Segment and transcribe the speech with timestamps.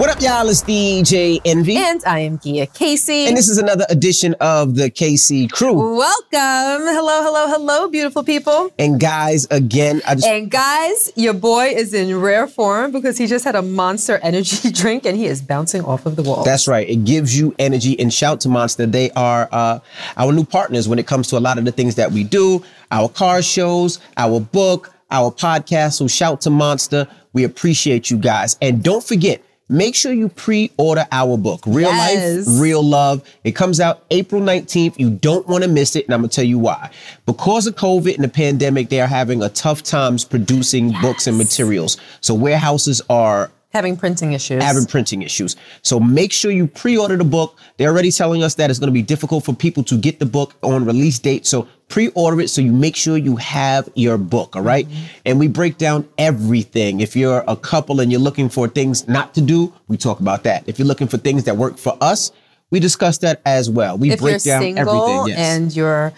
[0.00, 0.48] What up, y'all?
[0.48, 1.76] It's DJ Envy.
[1.76, 3.26] And I am Gia Casey.
[3.26, 5.74] And this is another edition of the Casey Crew.
[5.74, 6.30] Welcome.
[6.32, 8.72] Hello, hello, hello, beautiful people.
[8.78, 10.26] And guys, again, I just.
[10.26, 14.70] And guys, your boy is in rare form because he just had a monster energy
[14.72, 16.44] drink and he is bouncing off of the wall.
[16.44, 16.88] That's right.
[16.88, 18.00] It gives you energy.
[18.00, 18.86] And shout to Monster.
[18.86, 19.80] They are uh,
[20.16, 22.64] our new partners when it comes to a lot of the things that we do
[22.90, 25.98] our car shows, our book, our podcast.
[25.98, 27.06] So shout to Monster.
[27.34, 28.56] We appreciate you guys.
[28.62, 32.46] And don't forget, make sure you pre-order our book, Real Yes.
[32.46, 33.22] Life, Real Love.
[33.44, 34.98] It comes out April 19th.
[34.98, 36.90] You don't want to miss it, and I'm gonna tell you why.
[37.24, 41.38] Because of COVID and the pandemic, they are having a tough times producing books and
[41.38, 41.96] materials.
[42.20, 44.62] So warehouses are Having printing issues.
[44.62, 45.54] having printing issues.
[45.82, 47.56] So make sure you pre-order the book.
[47.76, 50.26] They're already telling us that it's going to be difficult for people to get the
[50.26, 51.46] book on release date.
[51.46, 54.88] So pre-order it so you make sure you have your book, all right?
[54.88, 55.04] Mm-hmm.
[55.24, 57.00] And we break down everything.
[57.00, 60.42] If you're a couple and you're looking for things not to do, we talk about
[60.42, 60.64] that.
[60.66, 62.32] If you're looking for things that work for us,
[62.70, 63.96] we discuss that as well.
[63.96, 65.28] We if break you're down single everything.
[65.28, 65.38] Yes.
[65.38, 66.12] and you're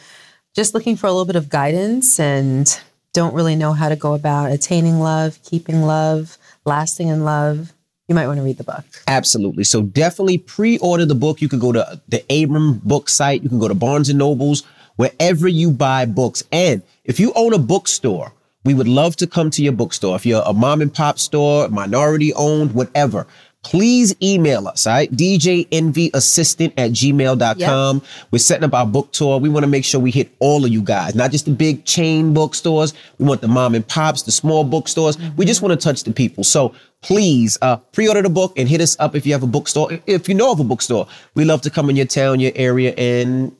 [0.54, 2.80] just looking for a little bit of guidance and
[3.12, 7.72] don't really know how to go about attaining love, keeping love, lasting in love,
[8.08, 8.84] you might want to read the book.
[9.06, 9.64] Absolutely.
[9.64, 11.40] So definitely pre-order the book.
[11.40, 13.42] You can go to the Abram book site.
[13.42, 14.64] You can go to Barnes and Nobles,
[14.96, 16.42] wherever you buy books.
[16.52, 18.32] And if you own a bookstore,
[18.64, 20.14] we would love to come to your bookstore.
[20.16, 23.26] If you're a mom and pop store, minority owned, whatever,
[23.62, 25.10] please email us, all right?
[25.12, 28.02] DJNVAssistant at gmail.com.
[28.30, 29.38] We're setting up our book tour.
[29.38, 31.84] We want to make sure we hit all of you guys, not just the big
[31.84, 32.92] chain bookstores.
[33.18, 35.16] We want the mom and pops, the small bookstores.
[35.36, 36.44] We just want to touch the people.
[36.44, 39.98] So please uh, pre-order the book and hit us up if you have a bookstore.
[40.06, 42.94] If you know of a bookstore, we love to come in your town, your area,
[42.96, 43.54] and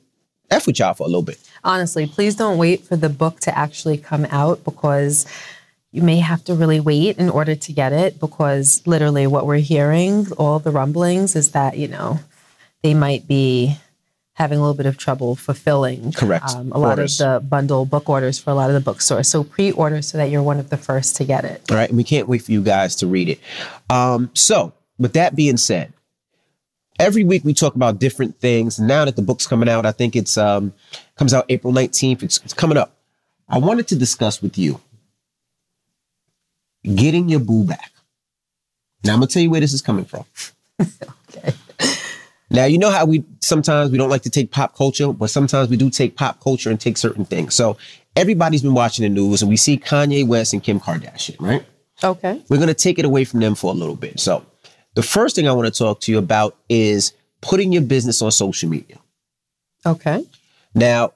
[0.51, 1.39] F with y'all for a little bit.
[1.63, 5.25] Honestly, please don't wait for the book to actually come out because
[5.93, 9.57] you may have to really wait in order to get it because literally what we're
[9.57, 12.19] hearing, all the rumblings is that, you know,
[12.81, 13.77] they might be
[14.33, 16.49] having a little bit of trouble fulfilling Correct.
[16.49, 17.21] um, a lot Orders.
[17.21, 19.27] of the bundle book orders for a lot of the bookstores.
[19.29, 21.61] So pre-order so that you're one of the first to get it.
[21.69, 21.89] All right.
[21.89, 23.39] And we can't wait for you guys to read it.
[23.91, 25.93] Um, so, with that being said,
[26.99, 28.79] every week we talk about different things.
[28.79, 30.73] Now that the book's coming out, I think it's um,
[31.17, 32.23] comes out April 19th.
[32.23, 32.95] It's, it's coming up.
[33.47, 34.79] I wanted to discuss with you
[36.83, 37.91] getting your boo back.
[39.03, 40.25] Now, I'm to tell you where this is coming from.
[40.79, 41.53] Okay.
[42.53, 45.69] Now, you know how we sometimes we don't like to take pop culture, but sometimes
[45.69, 47.55] we do take pop culture and take certain things.
[47.55, 47.77] So,
[48.15, 51.65] everybody's been watching the news and we see Kanye West and Kim Kardashian, right?
[52.03, 52.43] Okay.
[52.49, 54.19] We're to take it away from them for a little bit.
[54.19, 54.45] So,
[54.93, 58.29] the first thing I want to talk to you about is putting your business on
[58.29, 58.97] social media.
[59.83, 60.23] Okay.
[60.75, 61.13] Now,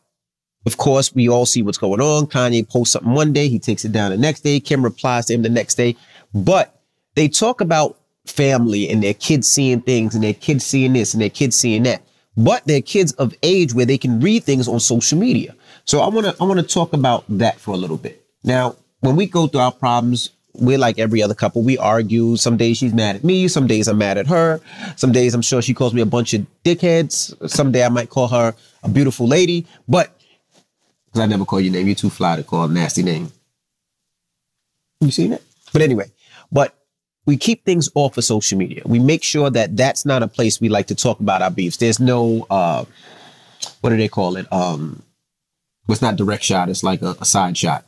[0.67, 2.27] of course, we all see what's going on.
[2.27, 4.59] Kanye posts something one day, he takes it down the next day.
[4.59, 5.95] Kim replies to him the next day.
[6.33, 6.79] But
[7.15, 11.21] they talk about family and their kids seeing things and their kids seeing this and
[11.21, 12.01] their kids seeing that.
[12.35, 15.55] But they're kids of age where they can read things on social media.
[15.85, 18.23] So I want to I want to talk about that for a little bit.
[18.43, 21.63] Now, when we go through our problems, we're like every other couple.
[21.63, 22.35] We argue.
[22.35, 23.47] Some days she's mad at me.
[23.47, 24.59] Some days I'm mad at her.
[24.97, 27.49] Some days I'm sure she calls me a bunch of dickheads.
[27.49, 28.53] Someday I might call her
[28.83, 29.65] a beautiful lady.
[29.87, 30.16] But
[31.17, 33.31] because I never call your name, you're too fly to call a nasty name.
[35.01, 35.43] You seen it?
[35.73, 36.11] But anyway,
[36.51, 36.75] but
[37.25, 38.83] we keep things off of social media.
[38.85, 41.77] We make sure that that's not a place we like to talk about our beefs.
[41.77, 42.85] There's no, uh,
[43.81, 44.51] what do they call it?
[44.53, 45.01] Um,
[45.89, 46.69] it's not direct shot.
[46.69, 47.85] It's like a, a side shot.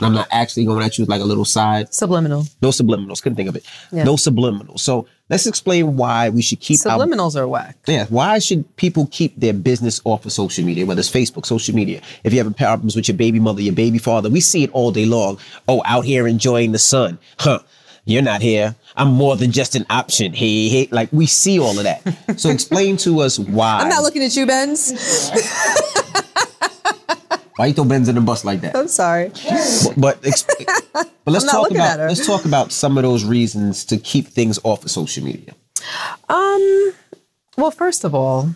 [0.00, 1.92] I'm not actually going at you with like a little side.
[1.92, 2.44] Subliminal.
[2.62, 3.22] No subliminals.
[3.22, 3.64] Couldn't think of it.
[3.92, 4.04] Yeah.
[4.04, 4.80] No subliminals.
[4.80, 7.76] So let's explain why we should keep our Subliminals are whack.
[7.86, 11.74] yeah, why should people keep their business off of social media, whether it's Facebook, social
[11.74, 12.00] media?
[12.24, 14.90] If you have problems with your baby mother, your baby father, we see it all
[14.92, 15.38] day long.
[15.66, 17.18] Oh, out here enjoying the sun.
[17.38, 17.60] Huh.
[18.04, 18.74] You're not here.
[18.96, 20.32] I'm more than just an option.
[20.32, 20.88] Hey, hey.
[20.90, 22.40] Like we see all of that.
[22.40, 23.78] So explain to us why.
[23.82, 25.30] I'm not looking at you, Benz.
[27.58, 28.76] why you throw Benz in the bus like that?
[28.76, 29.32] I'm sorry.
[29.96, 30.22] But, but,
[30.92, 34.84] but let's talk about let's talk about some of those reasons to keep things off
[34.84, 35.54] of social media.
[36.28, 36.92] Um,
[37.56, 38.50] well, first of all,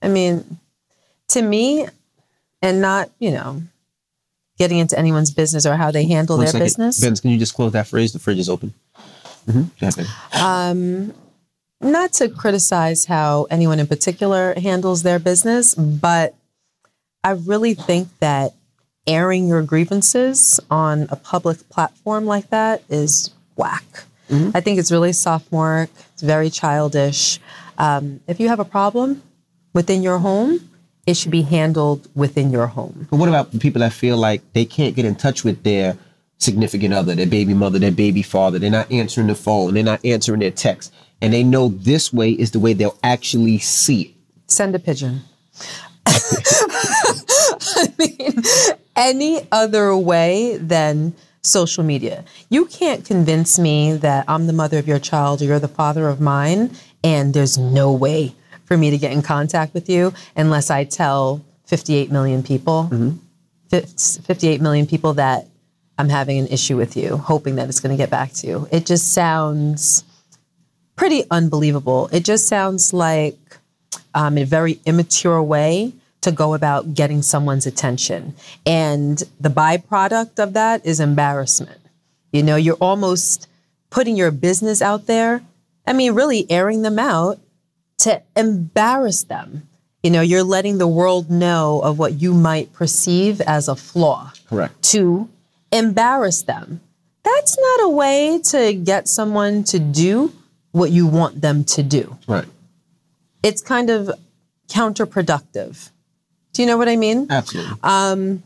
[0.00, 0.58] I mean,
[1.28, 1.86] to me,
[2.62, 3.60] and not, you know,
[4.56, 6.64] getting into anyone's business or how they handle One their second.
[6.64, 6.98] business.
[6.98, 8.12] Benz, can you just close that fridge?
[8.12, 8.72] The fridge is open.
[9.46, 9.62] Mm-hmm.
[9.62, 10.08] Go ahead, baby.
[10.32, 11.14] Um,
[11.82, 16.34] not to criticize how anyone in particular handles their business, but
[17.26, 18.54] I really think that
[19.04, 24.04] airing your grievances on a public platform like that is whack.
[24.30, 25.90] I think it's really sophomoric.
[26.12, 27.40] It's very childish.
[27.78, 29.24] Um, if you have a problem
[29.72, 30.70] within your home,
[31.04, 33.08] it should be handled within your home.
[33.10, 35.98] But what about the people that feel like they can't get in touch with their
[36.38, 38.60] significant other, their baby mother, their baby father.
[38.60, 39.74] They're not answering the phone.
[39.74, 40.92] They're not answering their text.
[41.20, 44.14] And they know this way is the way they'll actually see it.
[44.46, 45.22] Send a pigeon.
[47.78, 48.42] I mean,
[48.96, 52.24] any other way than social media.
[52.48, 56.08] You can't convince me that I'm the mother of your child or you're the father
[56.08, 58.34] of mine, and there's no way
[58.64, 62.90] for me to get in contact with you unless I tell 58 million people,
[63.70, 65.46] 58 million people that
[65.98, 68.68] I'm having an issue with you, hoping that it's going to get back to you.
[68.70, 70.04] It just sounds
[70.96, 72.08] pretty unbelievable.
[72.12, 73.38] It just sounds like
[74.14, 75.92] um, a very immature way
[76.26, 78.34] to go about getting someone's attention.
[78.66, 81.80] And the byproduct of that is embarrassment.
[82.32, 83.46] You know, you're almost
[83.90, 85.42] putting your business out there.
[85.86, 87.38] I mean, really airing them out
[87.98, 89.68] to embarrass them.
[90.02, 94.32] You know, you're letting the world know of what you might perceive as a flaw
[94.48, 94.82] Correct.
[94.90, 95.28] to
[95.70, 96.80] embarrass them.
[97.22, 100.32] That's not a way to get someone to do
[100.72, 102.18] what you want them to do.
[102.26, 102.46] Right.
[103.44, 104.10] It's kind of
[104.68, 105.90] counterproductive.
[106.56, 107.26] Do you know what I mean?
[107.28, 107.78] Absolutely.
[107.82, 108.42] Um,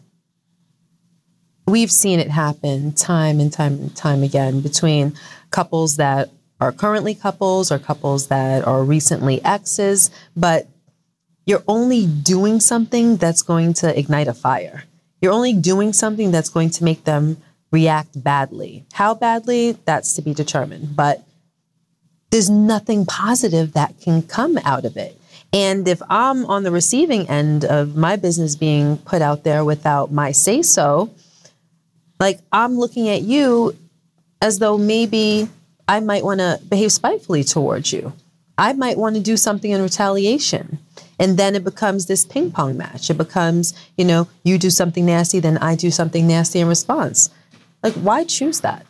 [1.70, 5.12] We've seen it happen time and time and time again between
[5.52, 6.28] couples that
[6.60, 10.66] are currently couples or couples that are recently exes, but
[11.46, 14.82] you're only doing something that's going to ignite a fire.
[15.22, 17.36] You're only doing something that's going to make them
[17.70, 18.84] react badly.
[18.92, 20.96] How badly, that's to be determined.
[20.96, 21.24] But
[22.30, 25.20] there's nothing positive that can come out of it.
[25.52, 30.12] And if I'm on the receiving end of my business being put out there without
[30.12, 31.10] my say so,
[32.20, 33.76] like I'm looking at you
[34.40, 35.48] as though maybe
[35.88, 38.12] I might want to behave spitefully towards you.
[38.56, 40.78] I might want to do something in retaliation.
[41.18, 43.10] And then it becomes this ping pong match.
[43.10, 47.30] It becomes, you know, you do something nasty, then I do something nasty in response.
[47.82, 48.86] Like, why choose that?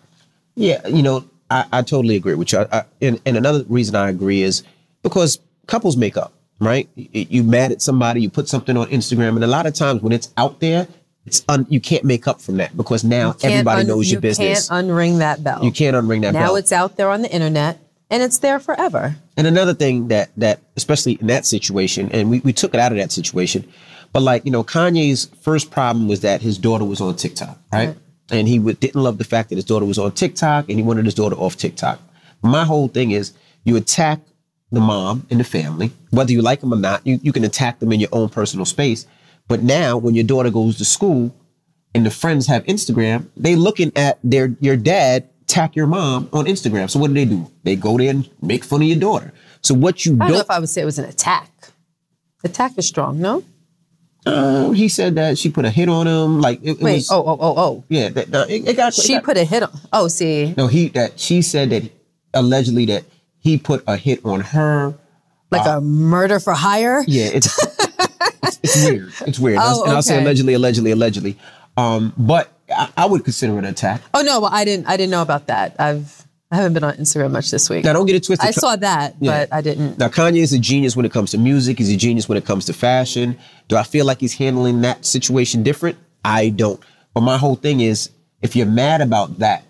[0.57, 2.61] Yeah, you know, I, I totally agree with you.
[2.61, 4.62] I, I, and, and another reason I agree is
[5.02, 6.88] because couples make up, right?
[6.94, 10.02] You, you mad at somebody, you put something on Instagram, and a lot of times
[10.02, 10.87] when it's out there,
[11.26, 14.69] it's un, you can't make up from that because now everybody un- knows your business.
[14.70, 15.62] you can't unring that bell.
[15.64, 16.52] you can't unring that now bell.
[16.52, 19.17] Now it's out there on the internet and it's there forever.
[19.37, 22.91] And another thing that that especially in that situation, and we, we took it out
[22.93, 23.69] of that situation,
[24.12, 27.97] but like you know, Kanye's first problem was that his daughter was on TikTok, right?
[28.31, 30.82] And he would, didn't love the fact that his daughter was on TikTok, and he
[30.85, 32.00] wanted his daughter off TikTok.
[32.43, 33.32] My whole thing is
[33.65, 34.21] you attack
[34.71, 37.06] the mom and the family, whether you like them or not.
[37.06, 39.06] You you can attack them in your own personal space.
[39.49, 41.35] But now, when your daughter goes to school
[41.94, 46.44] and the friends have Instagram, they looking at their your dad attack your mom on
[46.44, 46.88] Instagram.
[46.88, 47.50] So what do they do?
[47.65, 49.33] They go there and make fun of your daughter.
[49.62, 51.50] So what you I don't don't, know if I would say it was an attack.
[52.44, 53.43] Attack is strong, no?
[54.27, 56.41] Uh, he said that she put a hit on him.
[56.41, 57.85] Like it, it Wait, was, oh, oh, oh, oh.
[57.89, 59.71] yeah, that, that- it, it got She got- put a hit on.
[59.93, 61.91] Oh, see, no he that she said that
[62.35, 63.05] allegedly that
[63.39, 64.95] he put a hit on her.
[65.51, 67.03] like a murder for hire.
[67.07, 67.47] Yeah, it's
[68.43, 69.13] it's, it's weird.
[69.27, 69.59] It's weird.
[69.63, 71.39] Oh, and I'll say allegedly, allegedly, allegedly.
[71.77, 74.03] Um, but I, I would consider it an attack.
[74.13, 74.87] Oh no, well, I didn't.
[74.87, 75.77] I didn't know about that.
[75.79, 76.20] I've
[76.52, 77.85] I haven't been on Instagram much this week.
[77.85, 78.49] Now don't get it twisted.
[78.49, 79.44] I saw that, Yeah.
[79.47, 79.99] but I didn't.
[79.99, 81.79] Now Kanye is a genius when it comes to music.
[81.79, 83.38] He's a genius when it comes to fashion.
[83.69, 85.97] Do I feel like he's handling that situation different?
[86.25, 86.81] I don't.
[87.14, 88.11] But my whole thing is,
[88.43, 89.64] if you're mad about that,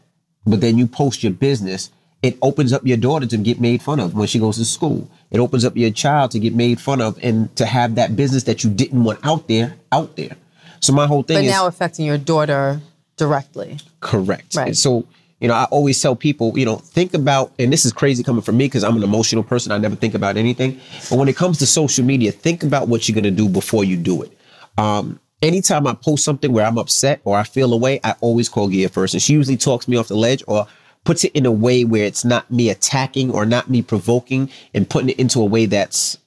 [0.46, 1.90] but then you post your business,
[2.22, 5.08] it opens up your daughter to get made fun of when she goes to school.
[5.30, 8.44] It opens up your child to get made fun of and to have that business
[8.44, 10.37] that you didn't want out there out there.
[10.80, 12.80] So my whole thing But is now affecting your daughter
[13.16, 13.78] directly.
[14.00, 14.56] Correct.
[14.56, 14.75] Right.
[14.75, 15.04] So,
[15.40, 18.42] you know, I always tell people, you know, think about, and this is crazy coming
[18.42, 19.73] from me because I'm an emotional person.
[19.73, 20.78] I never think about anything.
[21.09, 23.82] But when it comes to social media, think about what you're going to do before
[23.85, 24.37] you do it.
[24.76, 28.68] Um, anytime I post something where I'm upset or I feel away, I always call
[28.68, 29.14] Gia first.
[29.14, 30.66] And she usually talks me off the ledge or
[31.04, 34.88] puts it in a way where it's not me attacking or not me provoking and
[34.88, 36.18] putting it into a way that's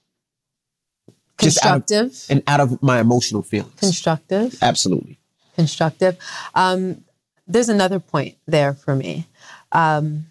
[1.40, 2.26] just out of- Constructive.
[2.32, 3.80] and out of my emotional feelings.
[3.80, 4.58] Constructive.
[4.62, 5.20] Absolutely.
[5.56, 6.18] constructive.
[6.56, 7.04] Um,
[7.48, 9.28] there's another point there for me.
[9.72, 10.28] Um,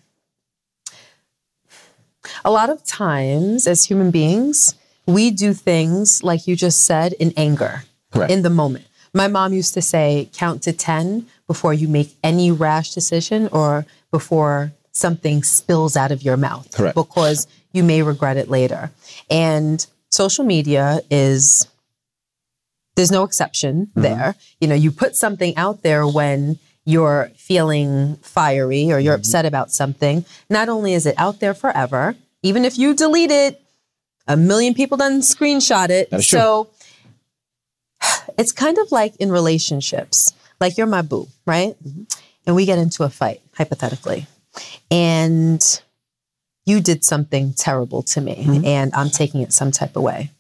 [2.45, 4.75] a lot of times, as human beings,
[5.07, 8.31] we do things like you just said in anger, Correct.
[8.33, 8.87] in the moment.
[9.14, 13.85] My mom used to say, count to 10 before you make any rash decision or
[14.11, 16.75] before something spills out of your mouth.
[16.75, 16.95] Correct.
[16.95, 18.90] Because you may regret it later.
[19.28, 21.66] And social media is
[22.95, 24.35] there's no exception there.
[24.61, 29.71] You know, you put something out there when you're feeling fiery or you're upset about
[29.71, 30.25] something.
[30.51, 33.61] Not only is it out there forever, even if you delete it,
[34.27, 36.11] a million people done screenshot it.
[36.11, 36.39] That is true.
[36.39, 36.71] so
[38.39, 40.33] it's kind of like in relationships.
[40.61, 41.77] Like you're my boo, right?
[42.45, 44.27] and we get into a fight, hypothetically,
[44.91, 45.81] and
[46.67, 48.67] you did something terrible to me Mhm.
[48.67, 50.31] and I'm taking it some type of way.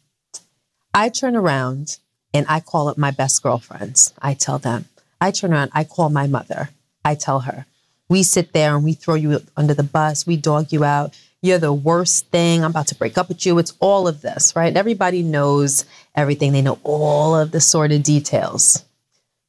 [0.92, 1.98] I turn around
[2.34, 4.12] and I call up my best girlfriends.
[4.20, 4.86] I tell them.
[5.22, 6.70] I turn around, I call my mother.
[7.04, 7.64] I tell her.
[8.08, 10.26] We sit there and we throw you under the bus.
[10.26, 11.16] We dog you out.
[11.40, 12.64] You're the worst thing.
[12.64, 13.56] I'm about to break up with you.
[13.58, 14.76] It's all of this, right?
[14.76, 15.84] Everybody knows
[16.16, 16.52] everything.
[16.52, 18.84] They know all of the sordid details.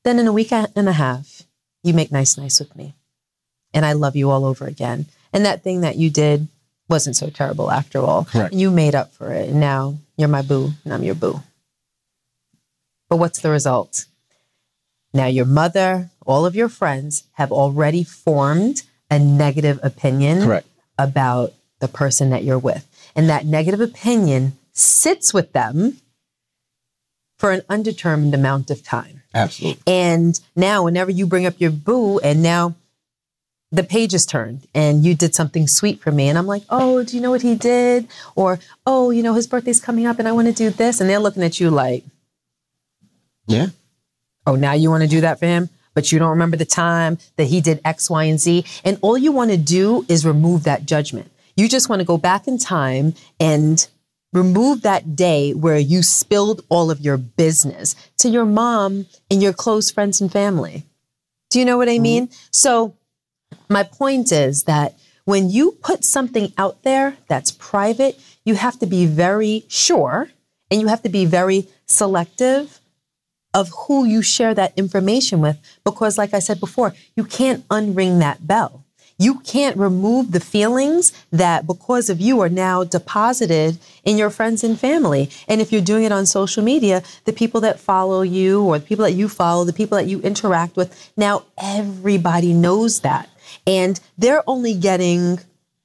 [0.04, 1.42] Then in a week and a half,
[1.82, 2.94] you make nice, nice with me.
[3.74, 5.08] And I love you all over again.
[5.34, 6.48] And that thing that you did
[6.88, 8.28] wasn't so terrible after all.
[8.52, 9.50] You made up for it.
[9.50, 11.42] And now you're my boo and I'm your boo.
[13.10, 14.06] But what's the result?
[15.14, 20.68] Now your mother, all of your friends have already formed a negative opinion Correct.
[20.98, 22.88] about the person that you're with.
[23.16, 25.98] And that negative opinion sits with them
[27.38, 29.22] for an undetermined amount of time.
[29.36, 29.82] Absolutely.
[29.86, 32.76] And now, whenever you bring up your boo, and now
[33.72, 37.04] the page is turned and you did something sweet for me, and I'm like, oh,
[37.04, 38.08] do you know what he did?
[38.36, 41.02] Or, oh, you know, his birthday's coming up and I want to do this.
[41.02, 42.04] And they're looking at you like,
[43.48, 43.68] Yeah.
[44.46, 45.70] Oh, now you want to do that for him?
[45.94, 48.66] But you don't remember the time that he did X, Y, and Z.
[48.84, 51.32] And all you want to do is remove that judgment.
[51.56, 53.88] You just want to go back in time and
[54.34, 59.54] remove that day where you spilled all of your business to your mom and your
[59.54, 60.84] close friends and family.
[61.52, 62.04] Do you know what I mm-hmm.
[62.04, 62.30] mean?
[62.52, 62.96] So,
[63.70, 68.88] my point is that when you put something out there that's private, you have to
[68.88, 70.30] be very sure
[70.70, 72.80] and you have to be very selective
[73.54, 78.20] of who you share that information with because like I said before, you can't unring
[78.20, 78.84] that bell.
[79.20, 84.64] You can't remove the feelings that because of you are now deposited in your friends
[84.64, 85.30] and family.
[85.48, 88.86] And if you're doing it on social media, the people that follow you or the
[88.86, 93.30] people that you follow, the people that you interact with, now everybody knows that.
[93.68, 95.40] And they're only getting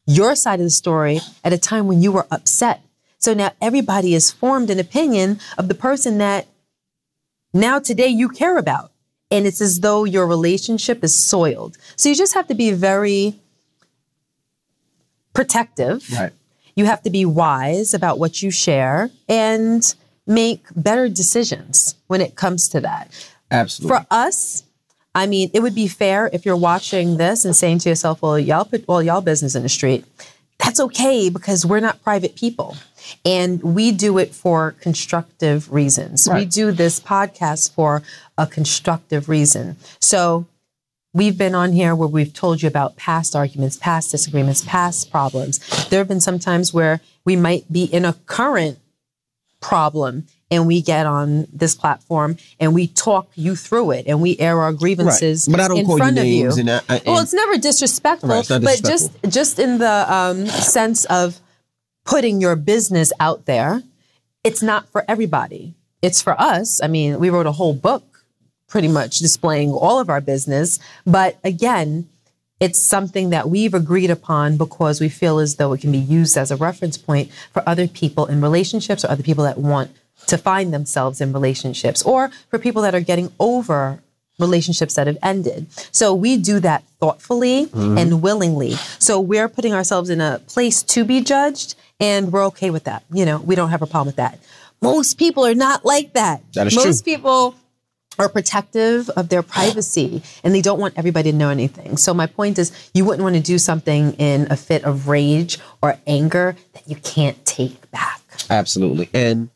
[0.06, 2.82] your side of the story at a time when you were upset.
[3.18, 6.46] So now everybody has formed an opinion of the person that
[7.52, 8.92] now today you care about.
[9.30, 11.76] And it's as though your relationship is soiled.
[11.96, 13.34] So you just have to be very
[15.34, 16.10] protective.
[16.10, 16.32] Right.
[16.74, 19.94] You have to be wise about what you share and
[20.26, 23.10] make better decisions when it comes to that.
[23.50, 23.98] Absolutely.
[23.98, 24.62] For us,
[25.14, 28.38] I mean, it would be fair if you're watching this and saying to yourself, well,
[28.38, 30.04] y'all put all y'all business in the street.
[30.58, 32.76] That's okay because we're not private people.
[33.24, 36.28] And we do it for constructive reasons.
[36.32, 38.02] We do this podcast for
[38.36, 39.76] a constructive reason.
[40.00, 40.46] So
[41.14, 45.58] we've been on here where we've told you about past arguments, past disagreements, past problems.
[45.88, 48.78] There have been some times where we might be in a current
[49.60, 54.38] problem and we get on this platform and we talk you through it and we
[54.38, 56.60] air our grievances But I don't in call you front of names you.
[56.60, 60.12] and I- I- well, it's never disrespectful, Right, it's not but just just in the
[60.14, 61.38] um, sense of
[62.08, 63.82] putting your business out there.
[64.42, 65.74] It's not for everybody.
[66.00, 66.82] It's for us.
[66.82, 68.02] I mean, we wrote a whole book
[68.66, 72.08] pretty much displaying all of our business, but again,
[72.60, 76.36] it's something that we've agreed upon because we feel as though it can be used
[76.36, 79.90] as a reference point for other people in relationships or other people that want
[80.26, 84.02] to find themselves in relationships or for people that are getting over
[84.38, 85.66] relationships that have ended.
[85.92, 87.98] So we do that thoughtfully mm-hmm.
[87.98, 88.72] and willingly.
[88.98, 93.04] So we're putting ourselves in a place to be judged and we're okay with that.
[93.12, 94.38] You know, we don't have a problem with that.
[94.80, 96.42] Most people are not like that.
[96.54, 97.14] That is Most true.
[97.14, 97.54] people
[98.18, 101.96] are protective of their privacy and they don't want everybody to know anything.
[101.96, 105.58] So my point is you wouldn't want to do something in a fit of rage
[105.82, 108.20] or anger that you can't take back.
[108.50, 109.08] Absolutely.
[109.14, 109.50] And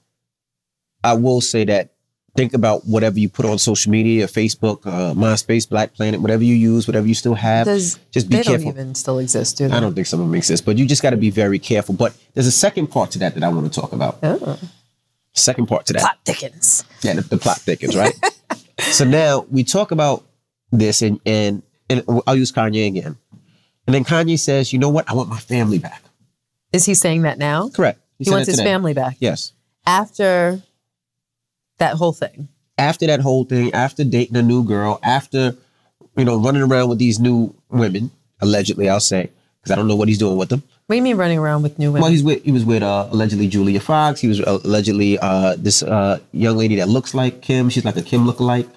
[1.02, 1.90] I will say that
[2.36, 6.54] think about whatever you put on social media, Facebook, uh, MySpace, Black Planet, whatever you
[6.54, 7.66] use, whatever you still have.
[7.66, 8.64] Does just be they careful.
[8.64, 9.74] don't even still exist, do they?
[9.74, 11.94] I don't think some of them exist, but you just got to be very careful.
[11.94, 14.18] But there's a second part to that that I want to talk about.
[14.22, 14.58] Oh.
[15.34, 16.00] Second part to that.
[16.00, 16.84] Plot thickens.
[17.02, 18.14] Yeah, the, the plot thickens, right?
[18.78, 20.24] so now we talk about
[20.70, 23.16] this, and, and and I'll use Kanye again.
[23.86, 25.08] And then Kanye says, "You know what?
[25.08, 26.02] I want my family back."
[26.72, 27.68] Is he saying that now?
[27.68, 28.00] Correct.
[28.18, 29.52] He said wants his family back Yes.
[29.86, 30.62] after
[31.78, 32.48] that whole thing.
[32.78, 35.56] After that whole thing, after dating a new girl, after
[36.16, 38.10] you know running around with these new women,
[38.40, 40.62] allegedly, I'll say, because I don't know what he's doing with them.
[40.86, 42.02] What do you mean running around with new women?
[42.02, 44.20] Well, he's with he was with uh, allegedly Julia Fox.
[44.20, 47.68] He was uh, allegedly uh, this uh, young lady that looks like Kim.
[47.70, 48.68] She's like a Kim lookalike.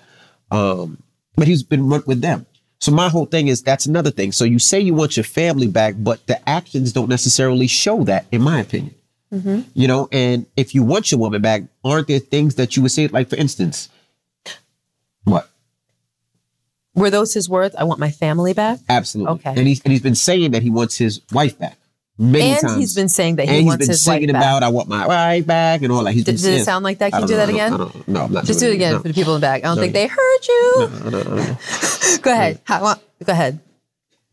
[0.52, 1.02] Um,
[1.36, 2.46] but he's been run with them.
[2.80, 4.32] So my whole thing is that's another thing.
[4.32, 8.25] So you say you want your family back, but the actions don't necessarily show that,
[8.32, 8.96] in my opinion.
[9.36, 9.62] Mm-hmm.
[9.74, 12.92] You know, and if you want your woman back, aren't there things that you would
[12.92, 13.89] say, like for instance,
[15.24, 15.50] what?
[16.94, 17.75] Were those his words?
[17.75, 18.80] I want my family back.
[18.88, 19.34] Absolutely.
[19.36, 19.50] Okay.
[19.58, 21.77] And he's and he's been saying that he wants his wife back
[22.18, 22.77] many and times.
[22.77, 23.58] he's been saying that he back back.
[23.58, 24.42] and he's wants been his singing wife back.
[24.44, 26.13] about I want my wife back and all that.
[26.13, 27.12] He's been did saying, it sound like that?
[27.12, 27.72] Can you don't that again?
[27.72, 29.00] don't- I don't- no, I'm not Just do it again No.
[29.01, 29.63] for the people in the back.
[29.65, 29.82] I don't No.
[29.82, 30.89] think they heard you.
[31.04, 32.62] I Go ahead.
[32.65, 33.60] Go ahead.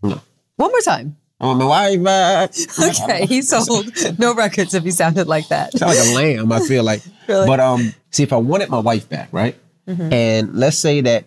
[0.05, 0.21] No.
[0.57, 1.17] One more time.
[1.43, 2.55] I want my wife back.
[2.79, 3.87] Okay, he sold
[4.19, 5.77] no records if he sounded like that.
[5.77, 6.53] sound like a lamb.
[6.53, 7.03] I feel like.
[7.29, 7.47] Really?
[7.47, 9.57] But um, see, if I wanted my wife back, right,
[9.89, 10.13] Mm-hmm.
[10.13, 11.25] and let's say that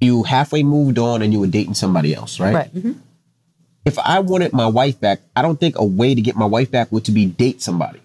[0.00, 2.54] you halfway moved on and you were dating somebody else, right?
[2.54, 2.74] Right.
[2.74, 2.96] mhm.
[3.84, 6.70] If I wanted my wife back, I don't think a way to get my wife
[6.70, 8.00] back would to be date somebody.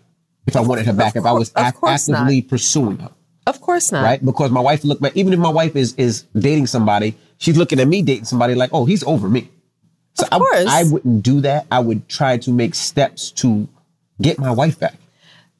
[0.47, 2.17] If I wanted her back, if I was cour- of ac- course not.
[2.21, 3.11] actively pursuing her,
[3.47, 4.03] Of course not.
[4.03, 4.23] right?
[4.23, 7.79] Because my wife look back, even if my wife is is dating somebody, she's looking
[7.79, 9.49] at me dating somebody like, oh, he's over me.
[10.15, 10.67] So Of course.
[10.67, 11.65] I, I wouldn't do that.
[11.71, 13.67] I would try to make steps to
[14.21, 14.95] get my wife back.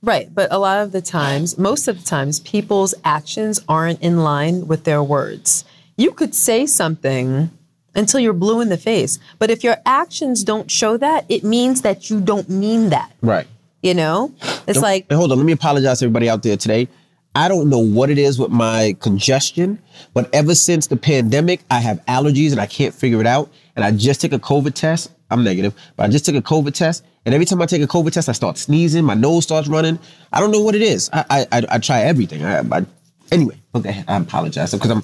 [0.01, 0.34] Right.
[0.34, 4.68] But a lot of the times, most of the times, people's actions aren't in line
[4.68, 5.65] with their words.
[5.98, 7.51] You could say something
[7.96, 11.82] until you're blue in the face, but if your actions don't show that, it means
[11.82, 13.12] that you don't mean that.
[13.22, 13.48] Right.
[13.82, 14.34] You know?
[14.68, 16.88] It's like, hold on, let me apologize to everybody out there today.
[17.36, 19.79] I don't know what it is with my congestion,
[20.13, 23.51] but ever since the pandemic, I have allergies and I can't figure it out.
[23.79, 25.09] And I just took a COVID test.
[25.31, 27.05] I'm negative, but I just took a COVID test.
[27.25, 29.05] And every time I take a COVID test, I start sneezing.
[29.05, 29.98] My nose starts running.
[30.33, 31.09] I don't know what it is.
[31.13, 32.43] I I, I, I try everything.
[32.43, 32.86] I, I,
[33.31, 35.01] anyway, okay, I apologize because I'm.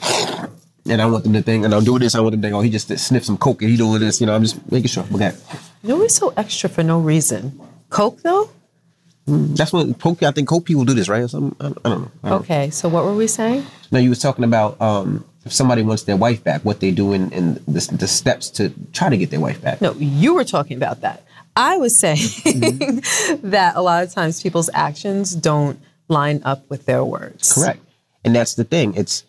[0.87, 2.15] And I want them to think, and I'm doing this.
[2.15, 4.19] I want them to think, oh, he just sniffed some coke and he doing this.
[4.19, 5.05] You know, I'm just making sure.
[5.13, 5.31] Okay,
[5.81, 7.57] you're always so extra for no reason.
[7.89, 8.49] Coke, though?
[9.27, 10.21] that's what coke.
[10.21, 11.23] I think coke people do this, right?
[11.23, 11.55] Or something.
[11.59, 12.11] I, I don't know.
[12.23, 12.35] I don't know.
[12.39, 12.69] Okay.
[12.69, 13.65] So what were we saying?
[13.91, 17.13] No, you was talking about um, if somebody wants their wife back, what they do
[17.13, 19.79] in, in the, the steps to try to get their wife back.
[19.81, 21.23] No, you were talking about that.
[21.55, 23.49] I was saying Mm-hmm.
[23.51, 27.53] that a lot of times people's actions don't line up with their words.
[27.53, 27.79] Correct.
[28.23, 28.95] And that's the thing.
[28.95, 29.23] It's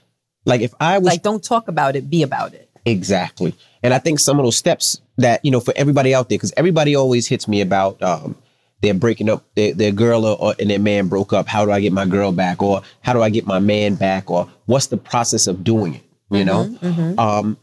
[0.44, 2.68] like if I was Like, don't talk about it, be about it.
[2.84, 3.54] exactly.
[3.82, 6.52] And I think some of those steps that, you know, for everybody out there, because
[6.56, 8.34] everybody always hits me about um,
[8.82, 11.46] they're breaking up their, their girl or, or and their man broke up.
[11.46, 12.62] How do I get my girl back?
[12.62, 14.30] Or how do I get my man back?
[14.30, 16.02] Or what's the process of doing it?
[16.30, 16.76] You know?
[17.18, 17.56] Um,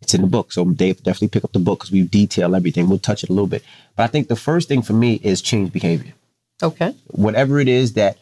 [0.00, 0.52] it's in the book.
[0.52, 2.88] So Dave definitely pick up the book because we detail everything.
[2.88, 3.62] We'll touch it a little bit.
[3.96, 6.14] But I think the first thing for me is change behavior.
[6.62, 6.94] Okay.
[7.08, 8.18] Whatever it is that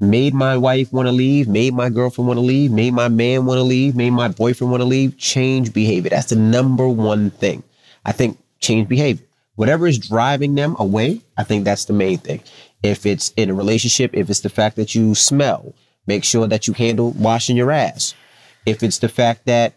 [0.00, 3.46] made my wife want to leave, made my girlfriend want to leave, made my man
[3.46, 6.10] want to leave, made my boyfriend want to leave, change behavior.
[6.10, 7.62] That's the number one thing.
[8.04, 9.24] I think change behavior.
[9.54, 12.42] Whatever is driving them away, I think that's the main thing.
[12.82, 15.74] If it's in a relationship, if it's the fact that you smell,
[16.06, 18.14] make sure that you handle washing your ass.
[18.66, 19.74] If it's the fact that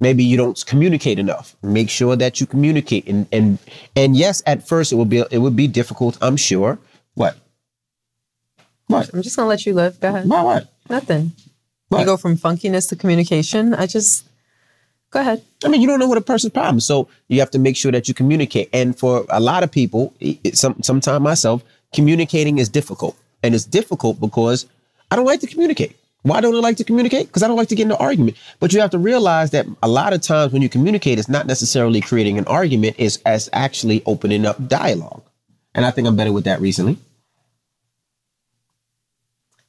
[0.00, 3.06] maybe you don't communicate enough, make sure that you communicate.
[3.06, 3.58] And and
[3.96, 6.78] and yes, at first it will be it would be difficult, I'm sure.
[7.14, 7.36] What?
[8.86, 9.12] What?
[9.12, 10.00] I'm just gonna let you live.
[10.00, 10.28] Go ahead.
[10.28, 10.44] What?
[10.44, 10.68] What?
[10.88, 11.32] Nothing.
[11.88, 12.00] What?
[12.00, 13.74] You go from funkiness to communication.
[13.74, 14.26] I just
[15.10, 15.42] go ahead.
[15.64, 16.80] I mean, you don't know what a person's problem.
[16.80, 18.68] So you have to make sure that you communicate.
[18.72, 20.14] And for a lot of people,
[20.52, 23.16] some sometime myself, communicating is difficult.
[23.42, 24.66] And it's difficult because
[25.12, 25.94] I don't like to communicate.
[26.22, 27.26] Why don't I like to communicate?
[27.26, 28.38] Because I don't like to get into argument.
[28.60, 31.46] But you have to realize that a lot of times when you communicate, it's not
[31.46, 35.22] necessarily creating an argument, it's as actually opening up dialogue.
[35.74, 36.96] And I think I'm better with that recently.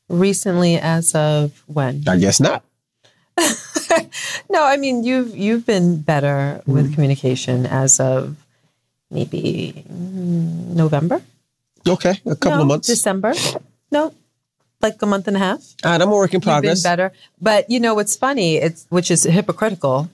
[0.08, 2.04] Recently, as of when?
[2.08, 2.64] I guess not.
[4.50, 6.94] No, I mean you've you've been better with mm-hmm.
[6.94, 8.38] communication as of
[9.10, 11.24] maybe November.
[11.88, 12.88] Okay, a couple no, of months.
[12.88, 13.34] December.
[13.90, 14.14] No,
[14.84, 15.64] like a month and a half.
[15.84, 17.14] Right, I'm a work in You've been better.
[17.42, 18.58] But you know what's funny?
[18.58, 20.10] It's which is hypocritical.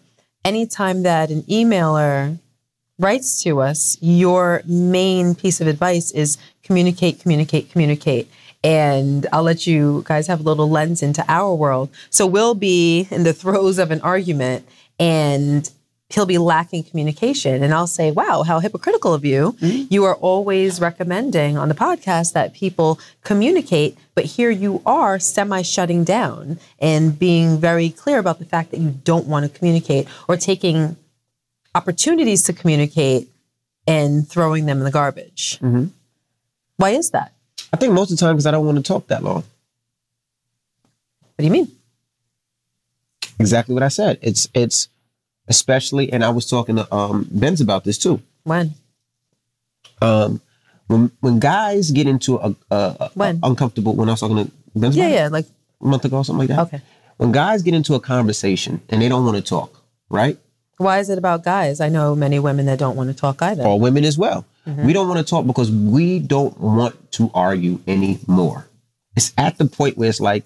[0.46, 2.38] Anytime that an emailer
[3.00, 8.30] writes to us, your main piece of advice is communicate, communicate, communicate.
[8.64, 11.90] And I'll let you guys have a little lens into our world.
[12.10, 14.68] So we'll be in the throes of an argument
[15.00, 15.70] and
[16.10, 17.64] he'll be lacking communication.
[17.64, 19.56] And I'll say, wow, how hypocritical of you.
[19.60, 19.94] Mm-hmm.
[19.94, 25.62] You are always recommending on the podcast that people communicate, but here you are semi
[25.62, 30.08] shutting down and being very clear about the fact that you don't want to communicate
[30.28, 30.98] or taking
[31.76, 33.30] opportunities to communicate
[33.88, 35.60] and throwing them in the garbage.
[35.62, 35.86] Mm-hmm.
[36.78, 37.34] Why is that?
[37.72, 39.44] I think most of the time because I don't want to talk that long.
[41.36, 41.72] What do you mean?
[43.40, 44.18] Exactly what I said.
[44.22, 44.90] It's it's
[45.50, 48.22] especially, and I was talking to um, Benz about this too.
[48.44, 48.74] When?
[50.02, 50.42] Um,
[50.88, 53.40] when when guys get into a, a, a- When?
[53.44, 55.28] uncomfortable, when I was talking to Benz Yeah, yeah.
[55.28, 55.46] Like,
[55.82, 56.60] a month ago, or something like that.
[56.68, 56.82] Okay.
[57.18, 60.38] When guys get into a conversation and they don't want to talk, right?
[60.78, 61.82] why is it about guys?
[61.82, 63.64] I know many women that don't want to talk either.
[63.66, 64.46] Or women as well.
[64.66, 64.86] Mm-hmm.
[64.86, 68.66] We don't want to talk because we don't want to argue anymore.
[69.18, 70.46] It's at the point where it's like,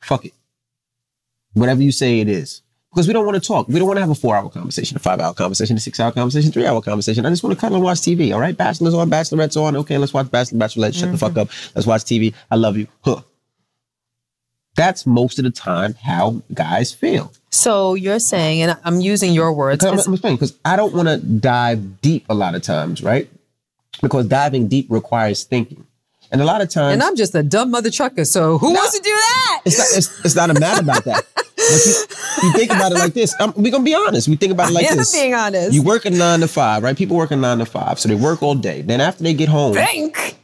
[0.00, 0.34] fuck it.
[1.54, 2.62] Whatever you say, it is.
[2.92, 3.68] Because we don't want to talk.
[3.68, 5.98] We don't want to have a four hour conversation, a five hour conversation, a six
[5.98, 7.24] hour conversation, three hour conversation.
[7.24, 8.34] I just want to kind of watch TV.
[8.34, 9.76] All right, Bachelor's on, Bachelorette's on.
[9.76, 10.94] Okay, let's watch Bachelor, Bachelorette.
[10.94, 11.48] Shut the fuck up.
[11.74, 12.34] Let's watch TV.
[12.50, 12.88] I love you.
[13.02, 13.22] Huh.
[14.74, 17.32] That's most of the time how guys feel.
[17.50, 19.84] So you're saying, and I'm using your words.
[19.84, 23.30] I'm, I'm explaining because I don't want to dive deep a lot of times, right?
[24.00, 25.86] Because diving deep requires thinking,
[26.32, 28.24] and a lot of times, and I'm just a dumb mother trucker.
[28.24, 29.62] So who wants to do that?
[29.64, 31.24] it's not, it's, it's not a matter about that.
[31.34, 31.46] But
[31.86, 33.38] you, you think about it like this.
[33.40, 34.26] Um, we're gonna be honest.
[34.26, 35.12] We think about it like I am this.
[35.12, 35.72] being honest.
[35.72, 36.96] You work a nine to five, right?
[36.96, 38.82] People work a nine to five, so they work all day.
[38.82, 40.36] Then after they get home, Think.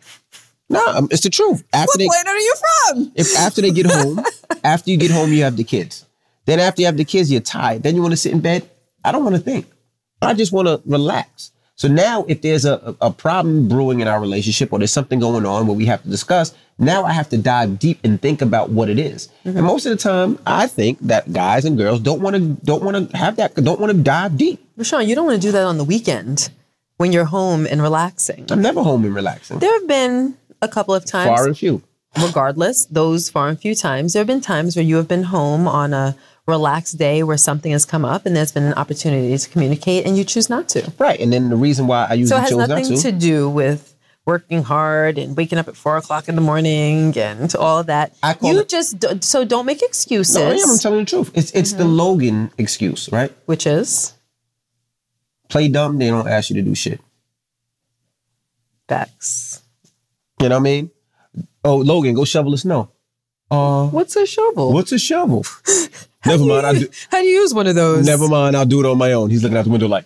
[0.69, 1.65] no, um, it's the truth.
[1.73, 2.55] After What they, planet are you
[2.87, 3.13] from?
[3.17, 4.21] if after they get home,
[4.65, 6.05] after you get home, you have the kids.
[6.45, 7.83] Then after you have the kids, you're tired.
[7.83, 8.69] Then you want to sit in bed.
[9.05, 9.67] I don't want to think.
[10.23, 11.53] I just want to relax.
[11.79, 15.47] So now, if there's a, a problem brewing in our relationship or there's something going
[15.47, 18.71] on where we have to discuss, now I have to dive deep and think about
[18.71, 19.29] what it is.
[19.45, 19.59] Mm-hmm.
[19.59, 22.83] And most of the time, I think that guys and girls don't want to don't
[22.83, 24.61] want to have that don't want to dive deep.
[24.77, 26.51] RaShaun, you don't want to do that on the weekend
[26.97, 28.47] when you're home and relaxing.
[28.51, 29.61] I'm never home and relaxing.
[29.61, 31.81] There have been a couple of times, Far and few.
[32.21, 35.69] regardless, those far and few times, there have been times where you have been home
[35.69, 36.17] on a
[36.49, 40.17] relaxed day where something has come up and there's been an opportunity to communicate and
[40.17, 40.91] you choose not to.
[40.99, 41.21] Right.
[41.21, 43.03] And then the reason why I So usually it has chose not nothing to.
[43.03, 43.95] to do with
[44.27, 48.15] working hard and waking up at four o'clock in the morning and all of that.
[48.23, 50.35] I call you it- just do, so don't make excuses.
[50.37, 50.71] no, I am.
[50.71, 51.31] I'm telling the truth.
[51.35, 53.33] It's it's the Logan excuse, right?
[53.47, 54.15] which is
[55.49, 57.01] Play dumb, they don't ask you to do shit.
[58.89, 59.63] facts.
[60.41, 60.91] You know what I mean?
[61.65, 62.91] Oh, Logan, go shovel the snow.
[63.51, 64.73] Uh, What's a shovel?
[64.75, 65.45] what's a shovel?
[66.27, 66.67] never mind.
[66.67, 68.07] I do, How do you use one of those?
[68.07, 68.57] never mind.
[68.57, 69.31] I'll do it on my own.
[69.31, 70.05] He's looking out the window like.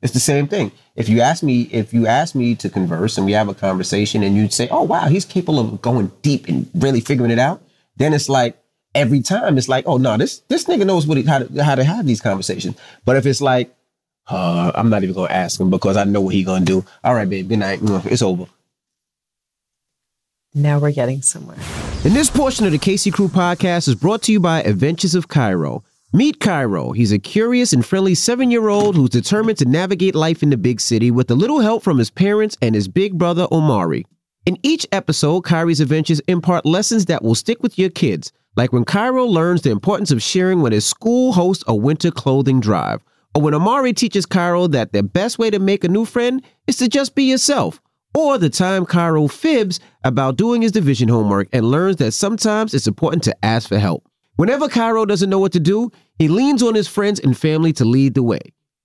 [0.00, 0.70] It's the same thing.
[0.94, 4.22] If you ask me, if you ask me to converse and we have a conversation,
[4.22, 7.60] and you'd say, "Oh wow, he's capable of going deep and really figuring it out,"
[7.96, 8.56] then it's like
[8.94, 11.74] every time it's like, "Oh no, this this nigga knows what he, how to how
[11.74, 13.74] to have these conversations." But if it's like,
[14.28, 17.14] uh, "I'm not even gonna ask him because I know what he gonna do," all
[17.14, 17.80] right, babe, good night.
[18.04, 18.46] It's over.
[20.54, 21.58] Now we're getting somewhere.
[22.04, 25.26] And this portion of the Casey Crew podcast is brought to you by Adventures of
[25.26, 25.82] Cairo.
[26.12, 26.92] Meet Cairo.
[26.92, 30.56] He's a curious and friendly seven year old who's determined to navigate life in the
[30.56, 34.06] big city with a little help from his parents and his big brother, Omari.
[34.46, 38.84] In each episode, Cairo's adventures impart lessons that will stick with your kids, like when
[38.84, 43.02] Cairo learns the importance of sharing when his school hosts a winter clothing drive,
[43.34, 46.76] or when Omari teaches Cairo that the best way to make a new friend is
[46.76, 47.82] to just be yourself,
[48.18, 52.88] or the time Cairo fibs about doing his division homework and learns that sometimes it's
[52.88, 54.08] important to ask for help.
[54.34, 57.84] Whenever Cairo doesn't know what to do, he leans on his friends and family to
[57.84, 58.40] lead the way.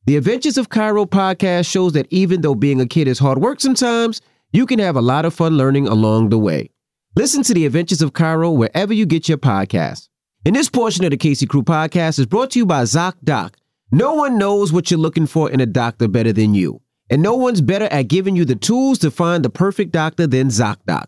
[0.05, 3.59] The Adventures of Cairo podcast shows that even though being a kid is hard work
[3.59, 6.69] sometimes, you can have a lot of fun learning along the way.
[7.15, 10.09] Listen to The Adventures of Cairo wherever you get your podcasts.
[10.45, 13.55] And this portion of the Casey Crew podcast is brought to you by ZocDoc.
[13.91, 16.82] No one knows what you're looking for in a doctor better than you.
[17.13, 20.47] And no one's better at giving you the tools to find the perfect doctor than
[20.47, 21.05] ZocDoc.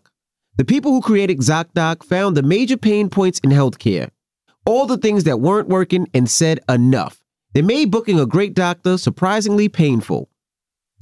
[0.56, 4.10] The people who created ZocDoc found the major pain points in healthcare,
[4.64, 7.24] all the things that weren't working, and said enough.
[7.54, 10.30] They made booking a great doctor surprisingly painful.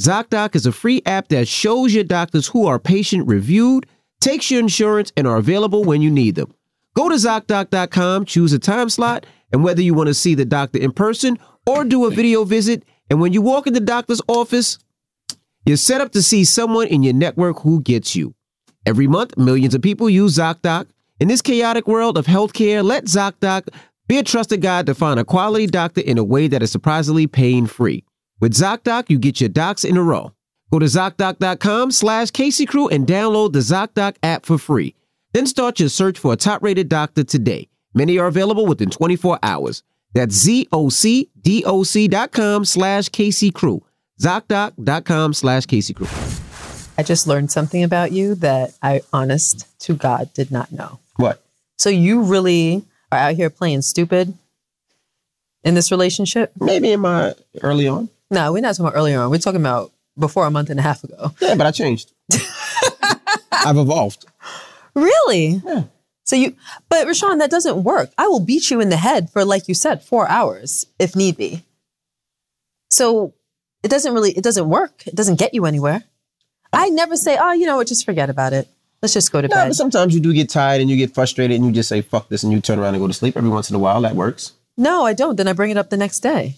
[0.01, 3.85] ZocDoc is a free app that shows your doctors who are patient reviewed,
[4.23, 6.55] takes your insurance, and are available when you need them.
[6.95, 10.79] Go to ZocDoc.com, choose a time slot, and whether you want to see the doctor
[10.79, 14.79] in person or do a video visit, and when you walk in the doctor's office,
[15.67, 18.35] you're set up to see someone in your network who gets you.
[18.87, 20.89] Every month, millions of people use ZocDoc.
[21.21, 23.69] In this chaotic world of healthcare, let ZocDoc
[24.07, 27.27] be a trusted guide to find a quality doctor in a way that is surprisingly
[27.27, 28.05] pain-free.
[28.41, 30.33] With ZocDoc, you get your docs in a row.
[30.71, 32.31] Go to ZocDoc.com slash
[32.67, 34.95] Crew and download the ZocDoc app for free.
[35.33, 37.69] Then start your search for a top-rated doctor today.
[37.95, 39.83] Many are available within 24 hours.
[40.13, 43.83] That's ZocDoc.com slash Casey Crew.
[44.21, 46.07] ZocDoc.com slash Casey Crew.
[46.97, 51.01] I just learned something about you that I, honest to God, did not know.
[51.17, 51.43] What?
[51.79, 54.33] So you really are out here playing stupid
[55.65, 56.53] in this relationship?
[56.61, 58.09] Maybe in my early on.
[58.31, 59.31] No, we're not talking about earlier on.
[59.31, 61.33] We're talking about before a month and a half ago.
[61.41, 62.13] Yeah, but I changed.
[63.53, 64.27] I've evolved.
[64.95, 65.61] Really?
[65.65, 65.85] Yeah.
[66.25, 66.55] So you,
[66.89, 68.11] but RaShaun, that doesn't work.
[68.17, 71.37] I will beat you in the head for, like you said, four hours if need
[71.37, 71.65] be.
[72.91, 73.35] So
[73.85, 75.07] it doesn't really, it doesn't work.
[75.07, 76.03] It doesn't get you anywhere.
[76.73, 78.67] I never say, oh, you know what, just forget about it.
[79.03, 79.69] Let's just go to No, bed.
[79.69, 82.29] but sometimes you do get tired and you get frustrated and you just say, fuck
[82.31, 84.01] this, and you turn around and go to sleep every once in a while.
[84.01, 84.53] That works.
[84.77, 85.37] no, I don't.
[85.37, 86.57] Then I bring it up the next day.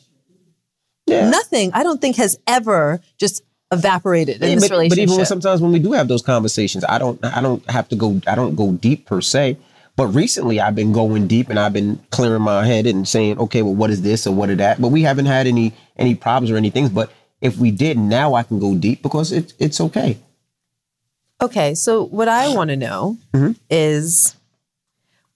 [1.07, 1.29] Yeah.
[1.31, 5.27] Nothing I don't think has ever just evaporated in Yeah, this but, but even when
[5.27, 8.35] sometimes when we do have those conversations, I don't I don't have to go I
[8.35, 9.57] don't go deep per se,
[9.97, 13.63] But recently, I've been going deep and I've been clearing my head and saying, okay,
[13.63, 14.81] well, what is this or what is that?
[14.81, 16.89] But we haven't had any any problems or anything.
[16.89, 20.19] But if we did, now I can go deep because it, it's okay.
[21.43, 23.19] Okay, so what I want to know
[23.69, 24.35] is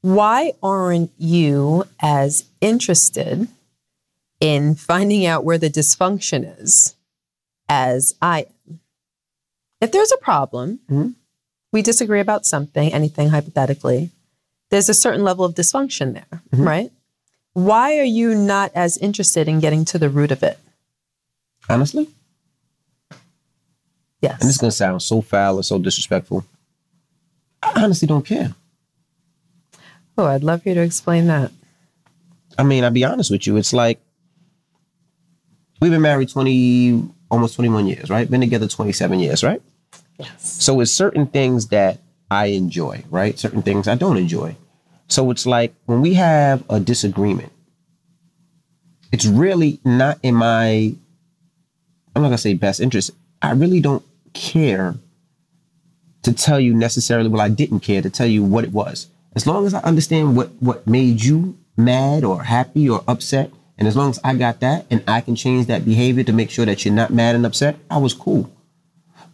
[0.00, 3.48] why aren't you as interested
[4.40, 6.96] in finding out where the dysfunction is
[7.68, 8.80] as I am?
[9.82, 11.14] If there's a problem, Mhm.
[11.72, 14.10] we disagree about something, anything hypothetically,
[14.70, 16.90] there's a certain level of dysfunction there, right?
[17.52, 20.58] Why are you not as interested in getting to the root of it?
[21.68, 22.08] Honestly,
[24.20, 24.40] Yes.
[24.40, 26.44] and this is gonna sound so foul and so disrespectful.
[27.62, 28.54] I honestly don't care.
[30.18, 31.50] oh, I'd love you to explain that.
[32.58, 33.56] I mean, I'll be honest with you.
[33.56, 33.98] It's like
[35.80, 38.30] we've been married 20, almost 21 years, right?
[38.30, 39.62] Been together 27 years, right?
[40.18, 40.62] Yes.
[40.62, 43.38] So it's certain things that I enjoy, right?
[43.38, 44.56] Certain things I don't enjoy.
[45.08, 47.50] So it's like when we have a disagreement,
[49.12, 50.94] it's really not in my,
[52.14, 53.10] I'm not gonna say best interest.
[53.42, 54.96] I really don't care
[56.22, 59.08] to tell you necessarily, well, I didn't care to tell you what it was.
[59.34, 63.88] As long as I understand what what made you mad or happy or upset, and
[63.88, 66.66] as long as I got that and I can change that behavior to make sure
[66.66, 68.50] that you're not mad and upset, I was cool.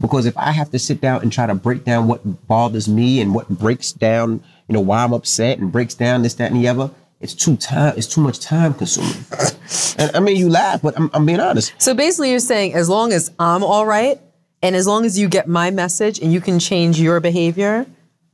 [0.00, 3.20] Because if I have to sit down and try to break down what bothers me
[3.20, 6.60] and what breaks down, you know, why I'm upset and breaks down this, that, and
[6.60, 6.90] the other,
[7.26, 7.94] it's too time.
[7.96, 9.24] It's too much time consuming.
[9.98, 11.72] and I mean, you laugh, but I'm, I'm being honest.
[11.78, 14.20] So basically, you're saying as long as I'm all right,
[14.62, 17.84] and as long as you get my message and you can change your behavior,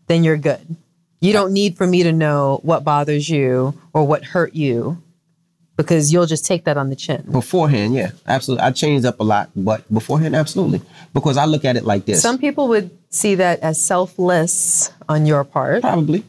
[0.09, 0.76] then you're good.
[1.20, 5.02] You don't need for me to know what bothers you or what hurt you
[5.76, 7.24] because you'll just take that on the chin.
[7.31, 8.62] Beforehand, yeah, absolutely.
[8.62, 10.83] I changed up a lot, but beforehand, absolutely.
[11.14, 12.20] Because I look at it like this.
[12.20, 15.81] Some people would see that as selfless on your part.
[15.81, 16.24] Probably.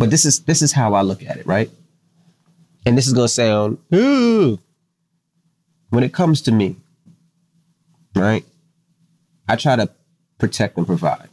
[0.00, 1.70] But this is this is how I look at it, right?
[2.86, 4.58] And this is gonna sound "Ooh."
[5.90, 6.76] when it comes to me,
[8.16, 8.42] right?
[9.46, 9.90] I try to
[10.38, 11.28] protect and provide.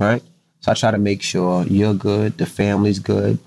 [0.00, 0.22] Right?
[0.58, 3.38] So I try to make sure you're good, the family's good,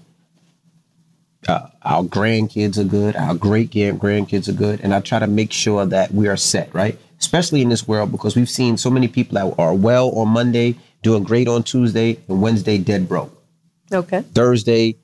[1.50, 5.28] uh, our grandkids are good, our great grand- grandkids are good, and I try to
[5.28, 6.98] make sure that we are set, right?
[7.20, 10.76] Especially in this world because we've seen so many people that are well on Monday,
[11.04, 13.45] doing great on Tuesday, and Wednesday dead broke.
[13.92, 14.22] Okay.
[14.34, 14.98] Thursday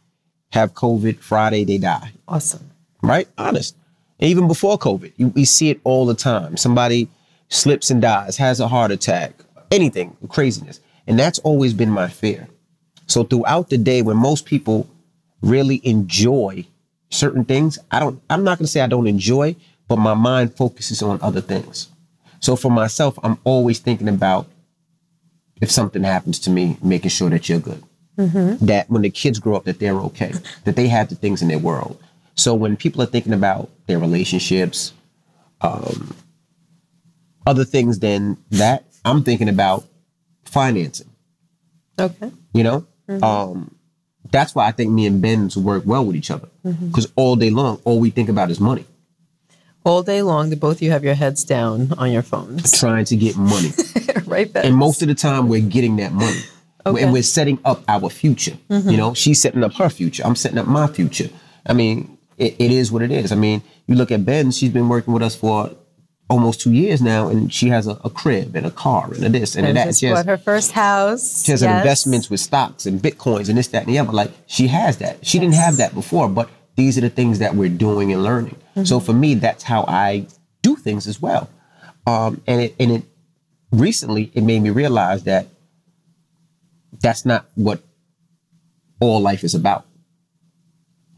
[0.51, 2.71] have COVID, Friday they die, Awesome.
[3.01, 3.27] right?
[3.37, 3.75] Honest.
[4.19, 6.57] And even before COVID, you, we see it all the time.
[6.57, 7.07] Somebody
[7.49, 9.33] slips and dies, has a heart attack,
[9.71, 10.79] anything, craziness.
[11.07, 12.47] And that's always been my fear.
[13.07, 14.87] So throughout the day, when most people
[15.41, 16.65] really enjoy
[17.09, 19.55] certain things, I don't, I'm not going to say I don't enjoy,
[19.87, 21.89] but my mind focuses on other things.
[22.39, 24.47] So for myself, I'm always thinking about
[25.61, 27.83] if something happens to me, making sure that you're good.
[28.61, 30.33] That when the kids grow up, that they're okay,
[30.65, 32.01] that they have the things in their world.
[32.35, 34.93] So when people are thinking about their relationships,
[35.61, 36.15] um,
[37.45, 39.85] other things than that, I'm thinking about
[40.45, 41.09] financing.
[41.99, 42.31] Okay.
[42.53, 42.87] You know,
[43.21, 43.75] um,
[44.31, 47.49] that's why I think me and Benz work well with each other because all day
[47.49, 48.85] long, all we think about is money,
[49.83, 52.71] All day long, the both of you have your heads down on your phones.
[52.79, 53.71] trying to get money.
[54.25, 56.41] right, and most of the time we're getting that money
[56.85, 57.03] Okay.
[57.03, 58.57] and we're setting up our future.
[58.69, 60.23] You know she's setting up her future.
[60.25, 61.29] I'm setting up my future.
[61.65, 63.31] I mean it, it is what it is.
[63.31, 65.71] I mean you look at ben she's been working with us for
[66.29, 69.29] almost two years now and she has a, a crib and a car and a
[69.29, 69.85] this and, a and that.
[69.87, 71.43] just she has, her first house.
[71.43, 71.77] she has Yes.
[71.81, 74.13] investments with stocks and bitcoins and this that and the other.
[74.13, 75.25] Like she has that.
[75.25, 78.55] She didn't have that before but these are the things that we're doing and learning.
[78.85, 80.25] So for me that's how i
[80.61, 81.49] do things as well.
[82.07, 83.03] Um, and it and it
[83.71, 85.47] recently it made me realize that
[86.99, 87.81] that's not what
[88.99, 89.85] all life is about.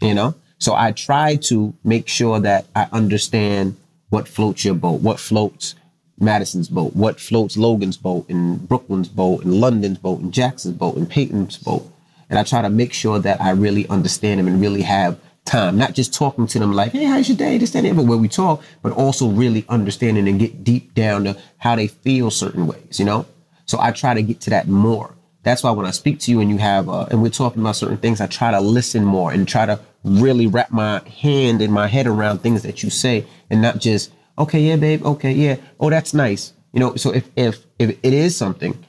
[0.02, 0.36] You know?
[0.60, 3.76] So I try to make sure that I understand
[4.10, 5.76] what floats your boat, what floats
[6.20, 10.96] Madison's boat, what floats Logan's boat, and Brooklyn's boat, and London's boat, and Jackson's boat,
[10.96, 11.90] and Peyton's boat.
[12.30, 15.78] And I try to make sure that I really understand them and really have time,
[15.78, 17.58] not just talking to them like, hey, how's your day?
[17.58, 21.76] This, that, where we talk, but also really understanding and get deep down to how
[21.76, 23.26] they feel certain ways, you know?
[23.66, 25.13] So I try to get to that more.
[25.44, 27.76] That's why when I speak to you and you have, uh, and we're talking about
[27.76, 31.72] certain things, I try to listen more and try to really wrap my hand and
[31.72, 35.58] my head around things that you say and not just, okay, yeah, babe, okay, yeah,
[35.80, 36.54] oh, that's nice.
[36.72, 38.84] You know, so if, if, if it is something,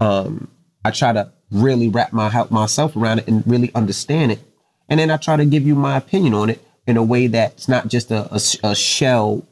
[0.00, 0.48] um,
[0.84, 4.40] I try to really wrap my help myself around it and really understand it.
[4.88, 7.68] And then I try to give you my opinion on it in a way that's
[7.68, 9.46] not just a, a, a shell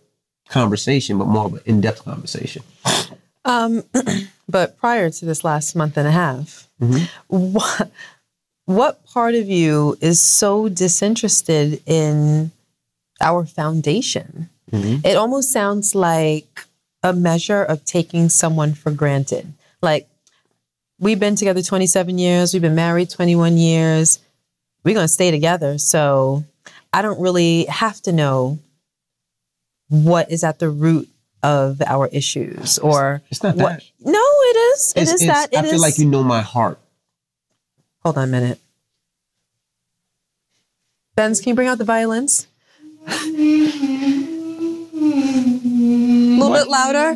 [0.49, 2.63] conversation, but more of an in-depth conversation.
[4.49, 7.05] But prior to this last month and a half, mm-hmm.
[7.29, 7.91] what
[8.65, 12.51] what part of you is so disinterested in
[13.21, 14.49] our foundation?
[14.71, 15.07] Mm-hmm.
[15.07, 16.67] It almost sounds like
[17.03, 19.53] a measure of taking someone for granted.
[19.81, 20.09] Like
[20.99, 24.19] we've been together 27 years, we've been married 21 years.
[24.85, 25.79] We're going to stay together.
[25.79, 26.45] So
[26.93, 28.59] I don't really have to know
[29.89, 31.09] what is at the root
[31.43, 33.83] of our issues or It's not what.
[34.01, 34.93] No, it is.
[34.97, 35.53] It It's- is it's- that.
[35.53, 36.79] It I feel is- like you know my heart.
[38.05, 38.59] Hold on a minute.
[41.15, 42.47] Benz, can you bring out the violins?
[43.07, 43.13] A
[46.39, 47.15] little bit louder.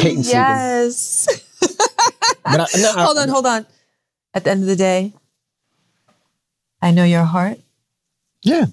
[0.00, 0.22] Peyton.
[0.24, 1.26] Yes.
[2.50, 3.66] But I, no, I- hold on, hold on.
[4.32, 5.12] At the end of the day,
[6.80, 7.58] I know your heart.
[8.42, 8.66] Yeah.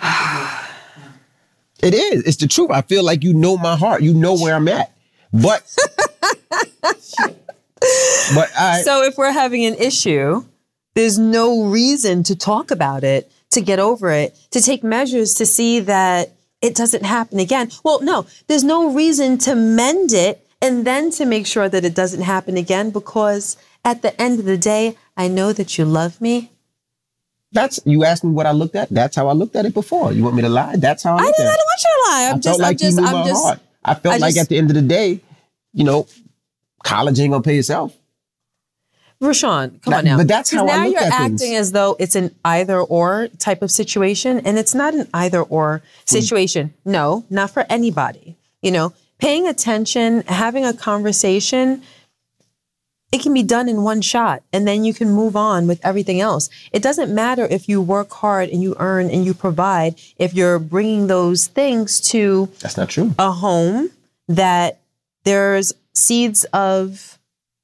[1.82, 2.22] It is.
[2.24, 2.70] It's the truth.
[2.70, 4.02] I feel like you know my heart.
[4.02, 4.92] You know where I'm at.
[5.32, 5.68] But
[8.34, 10.44] but I So if we're having an issue,
[10.94, 15.46] there's no reason to talk about it, to get over it, to take measures to
[15.46, 16.32] see that
[16.62, 17.70] it doesn't happen again.
[17.82, 21.94] Well, no, there's no reason to mend it and then to make sure that it
[21.94, 26.20] doesn't happen again because at the end of the day, I know that you love
[26.20, 26.52] me.
[27.54, 28.90] That's you asked me what I looked at.
[28.90, 30.12] That's how I looked at it before.
[30.12, 30.74] You want me to lie?
[30.76, 32.28] That's how I I looked I at don't want you to lie.
[32.28, 33.44] I'm I just, felt like I'm just, I'm my just.
[33.44, 33.60] heart.
[33.84, 35.20] I felt I like just- at the end of the day,
[35.72, 36.06] you know,
[36.82, 37.96] college ain't gonna pay itself.
[39.22, 40.16] RaShaun, come That- on now.
[40.18, 40.80] but that's how I look at it.
[40.80, 41.58] now you're at acting things.
[41.58, 45.78] as though it's an either or type of situation, and it's not an either or
[45.78, 45.82] hmm.
[46.06, 46.74] situation.
[46.84, 48.36] No, not for anybody.
[48.60, 51.82] You know, paying attention, having a conversation,
[53.14, 56.20] it can be done in one shot, and then you can move on with everything
[56.20, 56.50] else.
[56.72, 60.58] It doesn't matter if you work hard and you earn and you provide if you're
[60.58, 63.14] bringing those things to That's not true.
[63.18, 63.90] a home
[64.26, 64.80] that
[65.22, 67.18] there's seeds of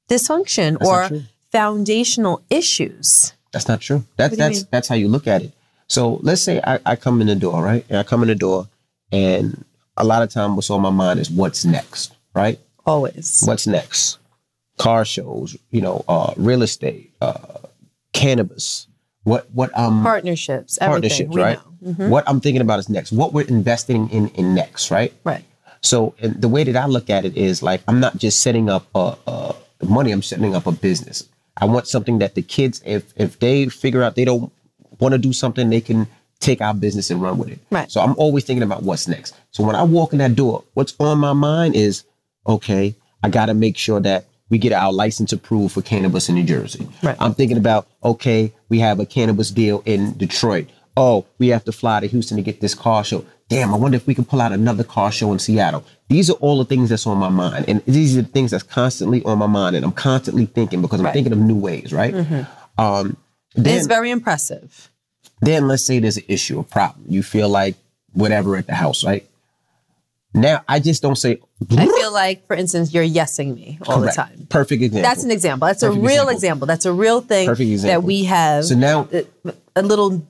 [0.09, 3.33] dysfunction That's or foundational issues.
[3.51, 4.05] That's not true.
[4.15, 4.67] That's What do you that's mean?
[4.71, 5.51] that's how you look at it.
[5.87, 7.85] So let's say I, I come in the door, right?
[7.89, 8.69] And I come in the door,
[9.11, 9.65] and
[9.97, 12.57] a lot of time what's on my mind is what's next, right?
[12.85, 13.43] Always.
[13.45, 14.17] What's next?
[14.77, 17.59] Car shows, you know, uh, real estate, uh,
[18.13, 18.87] cannabis.
[19.23, 21.59] What what um Partnerships, partnerships, right?
[21.81, 22.07] know.
[22.09, 23.11] What I'm thinking about is next.
[23.11, 25.13] What we're investing in in next, right?
[25.23, 25.45] Right.
[25.81, 28.69] So and the way that I look at it is like I'm not just setting
[28.69, 30.11] up a, a the money.
[30.11, 31.27] I'm setting up a business.
[31.57, 34.51] I want something that the kids, if if they figure out they don't
[34.99, 36.07] want to do something, they can
[36.39, 37.59] take our business and run with it.
[37.69, 37.91] Right.
[37.91, 39.35] So I'm always thinking about what's next.
[39.51, 42.03] So when I walk in that door, what's on my mind is,
[42.47, 46.35] okay, I got to make sure that we get our license approved for cannabis in
[46.35, 46.87] New Jersey.
[47.01, 47.15] Right.
[47.19, 50.69] I'm thinking about, okay, we have a cannabis deal in Detroit.
[50.97, 53.25] Oh, we have to fly to Houston to get this car show.
[53.47, 55.83] Damn, I wonder if we can pull out another car show in Seattle.
[56.09, 57.65] These are all the things that's on my mind.
[57.69, 59.75] And these are the things that's constantly on my mind.
[59.77, 61.13] And I'm constantly thinking because I'm Right.
[61.13, 62.13] thinking of new ways, right?
[62.77, 63.17] Um,
[63.55, 64.89] And then, it's very impressive.
[65.41, 67.05] then let's say there's an issue, a problem.
[67.07, 67.75] You feel like
[68.13, 69.25] whatever at the house, right?
[70.33, 71.39] Now I just don't say
[71.77, 74.15] I feel like, for instance, you're yesing me all correct.
[74.15, 74.47] the time.
[74.49, 75.09] Perfect example.
[75.09, 75.67] That's an example.
[75.67, 76.29] That's a real example.
[76.29, 76.67] example.
[76.67, 79.25] That's a real thing Perfect that we have So now- a,
[79.75, 80.25] a little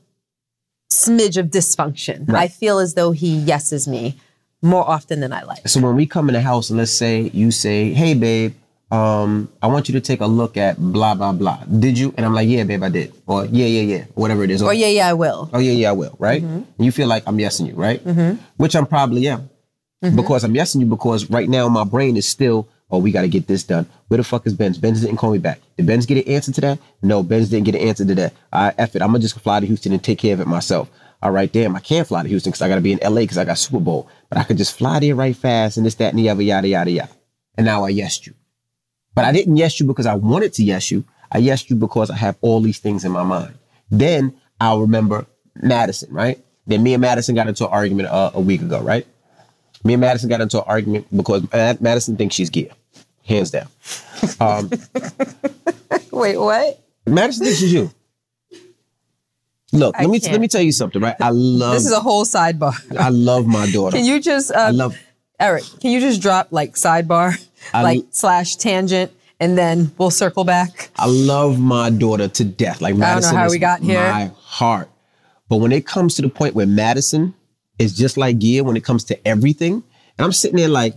[0.92, 2.28] smidge of dysfunction.
[2.28, 2.44] Right.
[2.44, 4.18] I feel as though he yeses me
[4.62, 5.68] more often than I like.
[5.68, 8.54] So when we come in the house and let's say you say, "Hey, babe,
[8.92, 12.14] um, I want you to take a look at blah blah blah." Did you?
[12.18, 14.62] And I'm like, "Yeah, babe, I did." Or "Yeah, yeah, yeah," whatever it is.
[14.62, 15.50] Or yeah, yeah, I will.
[15.54, 16.16] Oh yeah, yeah, I will.
[16.20, 16.42] Right?
[16.44, 18.04] And you feel like I'm yesing you, right?
[18.04, 18.44] Mm-hmm.
[18.58, 19.50] Which I'm probably am,
[20.02, 22.68] because I'm yesing you because right now my brain is still.
[22.94, 23.88] Oh, we got to get this done.
[24.10, 24.78] Where the fuck is Benz?
[24.78, 25.62] Benz didn't call me back.
[25.78, 26.80] Did Benz get an answer to that?
[27.02, 28.34] No, Benz didn't get an answer to that.
[28.52, 29.02] I F it.
[29.02, 30.90] I'm gonna just fly to Houston and take care of it myself.
[31.24, 33.22] All right, damn, I can't fly to Houston because I got to be in LA
[33.22, 34.10] because I got Super Bowl.
[34.28, 36.68] But I could just fly there right fast and this, that, and the other, yada,
[36.68, 37.12] yada, yada.
[37.56, 38.34] And now I yesed you.
[39.14, 41.06] But I didn't yes you because I wanted to yes you.
[41.32, 43.54] I yes you because I have all these things in my mind.
[43.92, 46.44] Then I'll remember Madison, right?
[46.66, 49.06] Then me and Madison got into an argument uh, a week ago, right?
[49.84, 52.70] Me and Madison got into an argument because Mad- Madison thinks she's gay,
[53.26, 53.68] hands down.
[54.40, 54.70] Um,
[56.12, 56.80] Wait, what?
[57.08, 57.92] Madison thinks she's you.
[59.74, 60.34] Look, I let me can't.
[60.34, 61.16] let me tell you something, right?
[61.20, 62.74] I love This is a whole sidebar.
[62.98, 63.96] I love my daughter.
[63.98, 64.98] Can you just, uh, I love
[65.40, 65.64] Eric?
[65.80, 67.34] Can you just drop like sidebar,
[67.74, 70.92] I- like slash tangent, and then we'll circle back?
[70.98, 72.82] I love my daughter to death.
[72.82, 74.00] Like Madison I don't know how is we got here.
[74.02, 74.90] my heart.
[75.48, 77.34] But when it comes to the point where Madison
[77.82, 79.84] is just like Gia when it comes to everything,
[80.18, 80.96] and I'm sitting there like,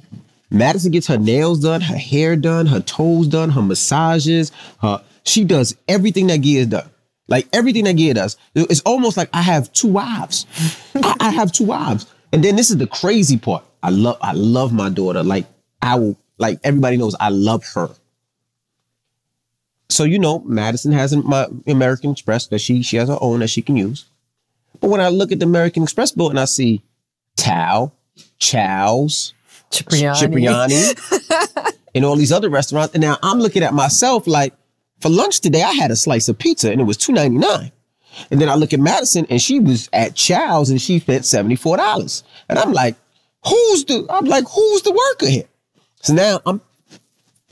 [0.51, 5.45] Madison gets her nails done, her hair done, her toes done, her massages, her she
[5.45, 6.89] does everything that Gia's done.
[7.27, 8.37] Like everything that Gia does.
[8.55, 10.47] It's almost like I have two wives.
[10.95, 12.07] I, I have two wives.
[12.33, 13.65] And then this is the crazy part.
[13.83, 15.23] I love I love my daughter.
[15.23, 15.47] Like
[15.81, 17.89] I will like everybody knows I love her.
[19.89, 23.49] So you know, Madison has my American Express that she she has her own that
[23.49, 24.05] she can use.
[24.81, 26.83] But when I look at the American Express bill and I see
[27.37, 27.93] Tao,
[28.39, 29.35] Chow's,
[29.71, 30.19] Cipriani.
[30.19, 30.95] Cipriani,
[31.95, 34.55] and all these other restaurants, and now I'm looking at myself like,
[35.01, 37.73] for lunch today I had a slice of pizza and it was two ninety nine.
[38.31, 42.23] And then I look at Madison and she was at Chow's and she spent $74.
[42.49, 42.97] And I'm like,
[43.45, 45.49] who's the I'm like, who's the worker here?
[46.03, 46.61] So now I'm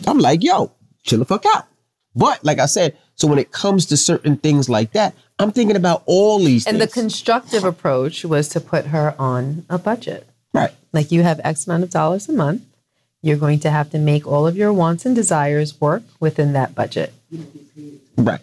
[0.07, 1.67] I'm like, yo, chill the fuck out.
[2.15, 5.77] But like I said, so when it comes to certain things like that, I'm thinking
[5.77, 6.93] about all these And things.
[6.93, 10.27] the constructive approach was to put her on a budget.
[10.53, 10.73] right.
[10.93, 12.63] Like you have X amount of dollars a month.
[13.23, 16.75] You're going to have to make all of your wants and desires work within that
[16.75, 17.15] budget.
[18.17, 18.41] Right.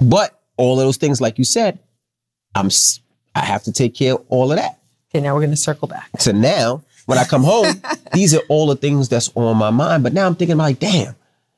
[0.00, 1.78] But all of those things, like you said,
[2.54, 2.70] I'm
[3.34, 4.78] I have to take care of all of that.
[5.10, 6.08] Okay, now we're going to circle back.
[6.18, 7.82] So now when I come home,
[8.14, 10.02] these are all the things that's on my mind.
[10.02, 11.14] But now I'm thinking like, damn,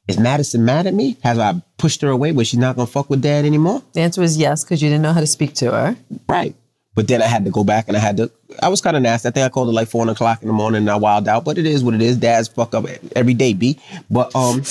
[0.07, 1.16] is Madison mad at me?
[1.22, 3.82] Has I pushed her away where she's not gonna fuck with dad anymore?
[3.92, 5.96] The answer is yes, because you didn't know how to speak to her.
[6.28, 6.55] Right.
[6.94, 8.30] But then I had to go back and I had to,
[8.62, 9.28] I was kind of nasty.
[9.28, 11.44] I think I called it like four o'clock in the morning and I wilded out,
[11.44, 12.16] but it is what it is.
[12.16, 12.84] Dad's fuck up
[13.16, 13.80] every day, B.
[14.09, 14.62] But, um,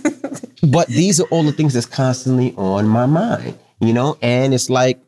[0.68, 4.18] but these are all the things that's constantly on my mind, you know?
[4.22, 4.98] And it's like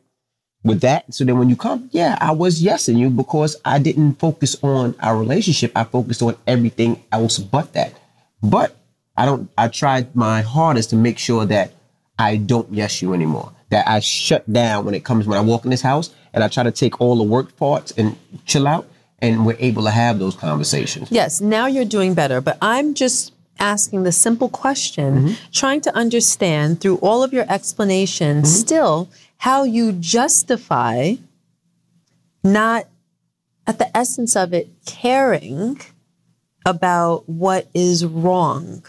[0.63, 1.13] with that.
[1.13, 4.95] So then when you come, yeah, I was yesing you because I didn't focus on
[5.01, 5.73] our relationship.
[5.75, 7.93] I focused on everything else but that.
[8.41, 8.75] But
[9.17, 11.73] I don't, I tried my hardest to make sure that
[12.17, 13.51] I don't yes you anymore.
[13.69, 16.47] That I shut down when it comes when I walk in this house and I
[16.47, 18.87] try to take all the work parts and chill out
[19.19, 21.11] and we're able to have those conversations.
[21.11, 25.33] Yes, now you're doing better, but I'm just asking the simple question, mm-hmm.
[25.51, 28.59] trying to understand through all of your explanations mm-hmm.
[28.59, 31.15] still how you justify
[32.43, 32.87] not
[33.67, 35.79] at the essence of it caring
[36.65, 38.83] about what is wrong.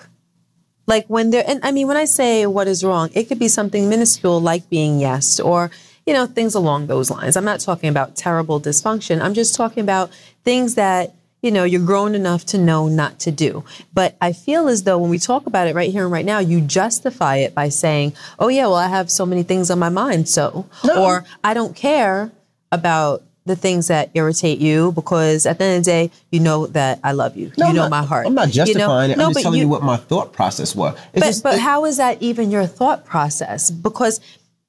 [0.86, 3.48] Like when there, and I mean, when I say what is wrong, it could be
[3.48, 5.70] something minuscule like being yes or,
[6.06, 7.36] you know, things along those lines.
[7.36, 9.20] I'm not talking about terrible dysfunction.
[9.20, 10.10] I'm just talking about
[10.44, 13.64] things that, you know, you're grown enough to know not to do.
[13.92, 16.38] But I feel as though when we talk about it right here and right now,
[16.38, 19.88] you justify it by saying, oh, yeah, well, I have so many things on my
[19.88, 20.28] mind.
[20.28, 20.66] So,
[20.96, 22.30] or I don't care
[22.70, 26.66] about the things that irritate you because at the end of the day, you know
[26.68, 27.52] that I love you.
[27.56, 28.26] No, you I'm know not- my heart.
[28.26, 29.16] I'm not You know- justifying it.
[29.18, 30.94] No, I'm just telling you, what my thought process was.
[31.14, 33.70] It's but, just- but it- how is that even your thought process?
[33.70, 34.20] Because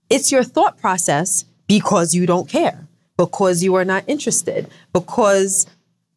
[0.09, 5.65] it's your thought process because you don't care, because you are not interested, because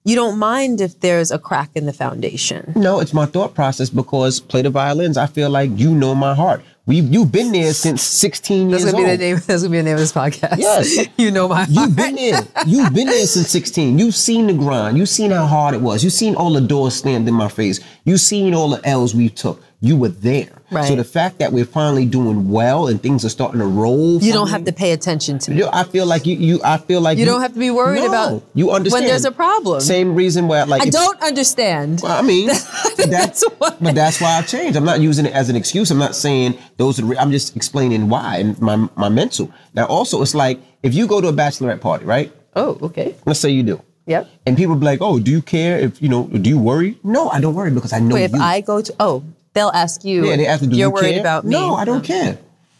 [0.04, 2.72] you don't mind if there's a crack in the foundation.
[2.76, 5.16] No, it's my thought process because play the violins.
[5.18, 6.62] I feel like you know my heart.
[6.90, 9.20] We you've been there since 16 That's years gonna be old.
[9.20, 9.36] the name.
[9.46, 10.58] That's gonna be the name of this podcast.
[10.58, 11.06] Yes.
[11.16, 11.64] you know my.
[11.68, 12.40] You've been there.
[12.66, 13.96] You've been there since 16.
[13.96, 14.98] You've seen the grind.
[14.98, 16.02] You've seen how hard it was.
[16.02, 17.78] You've seen all the doors slammed in my face.
[18.02, 19.62] You've seen all the L's we took.
[19.82, 20.50] You were there.
[20.70, 20.86] Right.
[20.86, 24.22] So the fact that we're finally doing well and things are starting to roll.
[24.22, 25.56] You don't me, have to pay attention to me.
[25.56, 26.36] You, I feel like you.
[26.36, 26.60] You.
[26.62, 29.24] I feel like You don't have to be worried No, about You understand when there's
[29.24, 29.80] a problem.
[29.80, 32.00] Same reason where like I if- don't understand.
[32.02, 33.74] Well, I mean, that's That's why.
[33.80, 34.76] but that's why I changed.
[34.76, 35.90] I'm not using it as an excuse.
[35.90, 37.02] I'm not saying those are.
[37.02, 39.50] The, re- I'm just explaining why and my my mental.
[39.74, 42.30] Now, also, it's like if you go to a bachelorette party, right?
[42.54, 43.14] Oh, okay.
[43.24, 44.28] Let's say you do, Yep.
[44.44, 46.26] and people be like, "Oh, do you care if you know?
[46.28, 48.40] Do you worry?" No, I don't worry because I know Wait, if you.
[48.40, 49.24] I go to oh,
[49.54, 50.26] they'll ask you.
[50.26, 51.50] yeah, they ask me, "Do You're you worried care?" about me?
[51.52, 52.38] No, I don't care,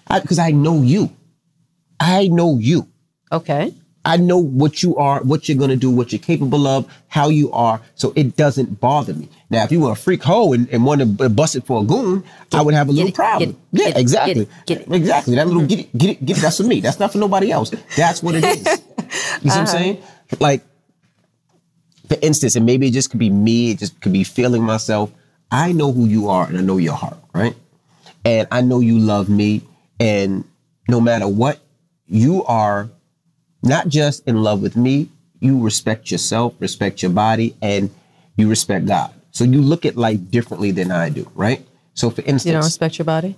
[0.08, 1.10] because I, know you.
[1.98, 2.88] I know you.
[3.32, 3.74] Okay.
[4.02, 7.52] I know what you are, what you're gonna do, what you're capable of, how you
[7.52, 9.28] are, so it doesn't bother me.
[9.50, 11.84] Now, if you were a freak hoe and, and wanted to bust it for a
[11.84, 13.58] goon, I would have a little it, problem.
[13.74, 14.94] get yeah, get exactly, get it, get it.
[14.94, 15.34] exactly.
[15.34, 16.40] That little get it, get it, get it.
[16.40, 16.80] That's for me.
[16.80, 17.72] That's not for nobody else.
[17.96, 18.82] That's what it is.
[19.42, 19.66] You see what I'm uh-huh.
[19.66, 20.02] saying?
[20.38, 20.62] Like,
[22.06, 23.72] for instance, and maybe it just could be me.
[23.72, 25.10] It just could be feeling myself.
[25.50, 27.56] I know who you are, and I know your heart, right?
[28.24, 29.62] And I know you love me,
[29.98, 30.44] and
[30.88, 31.58] no matter what,
[32.06, 32.88] you are
[33.62, 35.08] not just in love with me,
[35.40, 37.90] you respect yourself, respect your body, and
[38.36, 39.12] you respect God.
[39.32, 41.66] So you look at life differently than I do, right?
[41.94, 43.36] So for instance, You don't respect your body?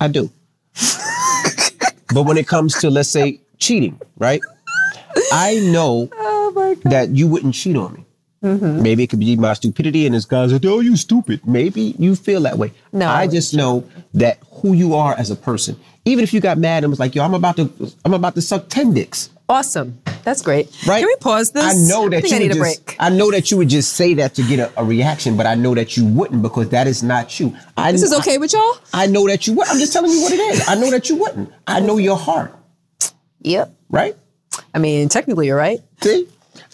[0.00, 0.30] I do.
[2.14, 4.40] but when it comes to let's say cheating, right?
[5.32, 8.04] I know Oh that you wouldn't cheat on me.
[8.44, 8.82] Mm-hmm.
[8.82, 12.14] Maybe it could be my stupidity, and this guy's like, "Oh, you stupid." Maybe you
[12.14, 12.72] feel that way.
[12.92, 15.76] No, I I just know that who you are as a person.
[16.04, 17.72] Even if you got mad and was like, "Yo, I'm about to,
[18.04, 19.98] I'm about to suck ten dicks," Awesome.
[20.24, 20.66] That's great.
[20.86, 21.00] right?
[21.00, 21.64] Can we pause this?
[21.64, 22.96] I know that I you I need would a just, break.
[22.98, 25.54] I know that you would just say that to get a, a reaction, but I
[25.54, 27.54] know that you wouldn't because that is not you.
[27.76, 28.76] I, This is okay with y'all?
[28.94, 29.68] I know that you would.
[29.68, 30.68] I'm just telling you what it is.
[30.68, 31.50] I know that you wouldn't.
[31.66, 32.54] I know your heart,
[33.40, 33.74] Yep.
[33.90, 34.16] right?
[34.72, 35.80] I mean, technically, you're right.
[36.02, 36.26] See?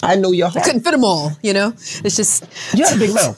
[0.02, 0.64] I know your heart.
[0.64, 1.68] Couldn't fit them all, you know?
[2.04, 3.36] It's just, You had a big mouth.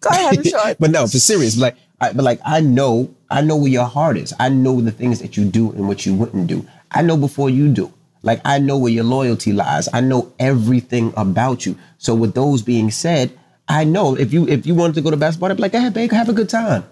[0.00, 0.76] go ahead, Rashad.
[0.78, 4.16] but no, for serious, like, I, but like, I know, I know where your heart
[4.16, 4.32] is.
[4.38, 6.66] I know the things that you do and what you wouldn't do.
[6.90, 7.92] I know before you do.
[8.22, 9.88] Like, I know where your loyalty lies.
[9.92, 11.76] I know everything about you.
[11.98, 13.30] So, with those being said,
[13.68, 15.88] I know if you if you wanted to go to basketball, I'd be like, "Hey,
[15.90, 16.84] babe, have a good time."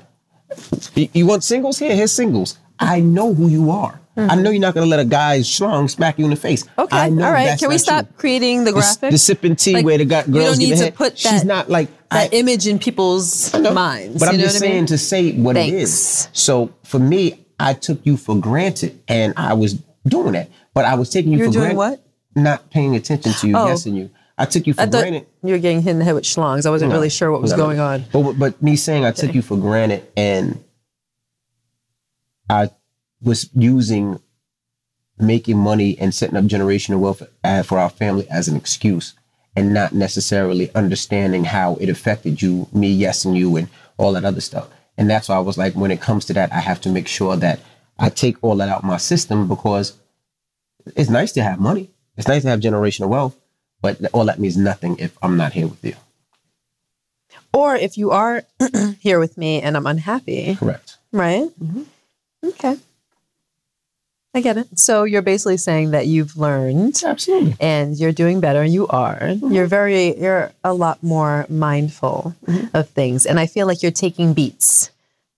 [0.95, 1.79] You, you want singles?
[1.79, 2.59] Here, here's singles.
[2.79, 3.99] I know who you are.
[4.19, 4.35] I uh-huh.
[4.37, 6.65] know you're not gonna let a guy schlong smack you in the face.
[6.79, 7.59] Okay, all right.
[7.59, 8.13] Can we stop you.
[8.17, 9.11] creating the The, graphic?
[9.11, 10.95] the sipping tea Like, where the guy, girls don't need give a to head.
[10.95, 14.19] put She's not like that I- image in people's minds.
[14.21, 14.87] But I'm you know just what I saying mean?
[14.87, 15.77] to say what it Thanks.
[15.91, 16.29] is.
[16.33, 19.75] So for me, I took you for granted, and I was
[20.07, 20.49] doing that.
[20.73, 21.77] But I was taking you, You were for granted.
[21.77, 22.03] what?
[22.35, 23.67] Not paying attention to you, Oh.
[23.67, 24.09] guessing you.
[24.39, 25.27] I took you for granted.
[25.43, 26.65] you were getting hit in the head with schlongs.
[26.67, 28.05] I wasn't No, really sure what was no, going on.
[28.13, 30.63] But but me saying I took you for granted, and
[32.49, 32.71] I
[33.27, 34.21] was using
[35.19, 39.15] making money and setting up generational wealth uh, for our family as an excuse,
[39.57, 44.25] and not necessarily understanding how it affected you, me yes, and you, and all that
[44.25, 44.69] other stuff.
[44.99, 47.09] And that's why I was like, when it comes to that, I have to make
[47.09, 47.61] sure that
[47.99, 49.95] I take all that out my system because
[50.95, 51.91] it's nice to have money.
[52.17, 53.37] It's nice to have generational wealth,
[53.83, 55.95] but all that means nothing if I'm not here with you.
[57.53, 58.45] Or if you are
[59.01, 60.99] here with me and I'm unhappy, Correct.
[61.13, 61.49] right?
[62.45, 62.77] Okay.
[64.37, 64.79] I get it.
[64.79, 67.57] So you're basically saying that you've learned Absolutely.
[67.59, 68.63] and you're doing better.
[68.63, 69.19] You are.
[69.19, 69.51] Mm-hmm.
[69.51, 72.77] You're very, you're a lot more mindful mm-hmm.
[72.77, 73.25] of things.
[73.25, 74.91] And I feel like you're taking beats.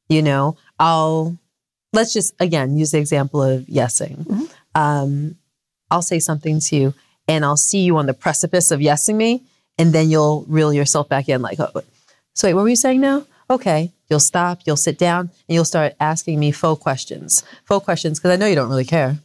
[0.09, 1.39] You know, I'll,
[1.93, 4.17] let's just again use the example of yesing.
[4.17, 4.45] Mm-hmm.
[4.75, 5.37] Um,
[5.93, 6.95] I'll say something to you
[7.29, 9.45] and I'll see you on the precipice of yesing me.
[9.79, 11.83] And then you'll reel yourself back in like, oh,
[12.35, 13.25] so wait, what were you saying now?
[13.49, 13.93] Okay.
[14.11, 17.45] You'll stop, you'll sit down, and you'll start asking me faux questions.
[17.65, 19.19] Faux questions, because I know you don't really care.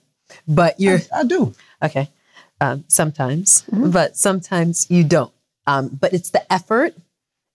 [0.48, 1.54] But you're I do.
[1.82, 2.10] Okay.
[2.60, 5.34] Um, sometimes, but sometimes you don't.
[5.68, 6.96] Um, but it's the effort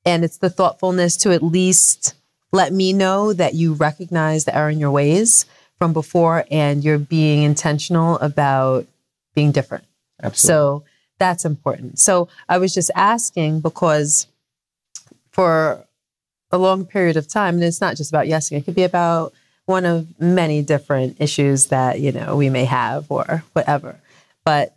[0.05, 2.14] and it's the thoughtfulness to at least
[2.53, 5.47] let me know that you recognize the error in your ways
[5.79, 8.87] from before and you're being intentional about
[9.35, 9.85] being different.
[10.22, 10.47] Absolutely.
[10.47, 10.85] So
[11.18, 11.99] that's important.
[11.99, 14.26] So I was just asking because
[15.31, 15.87] for
[16.51, 19.32] a long period of time, and it's not just about yesing, it could be about
[19.66, 24.01] one of many different issues that, you know, we may have or whatever.
[24.44, 24.74] But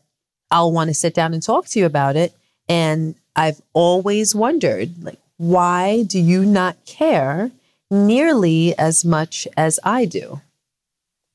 [0.49, 2.33] I'll want to sit down and talk to you about it.
[2.67, 7.51] And I've always wondered, like, why do you not care
[7.89, 10.41] nearly as much as I do?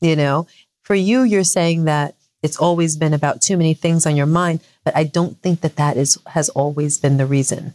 [0.03, 0.47] You know,
[0.83, 4.61] for you, you're saying that it's always been about too many things on your mind,
[4.85, 7.75] but I don't think that that is has always been the reason.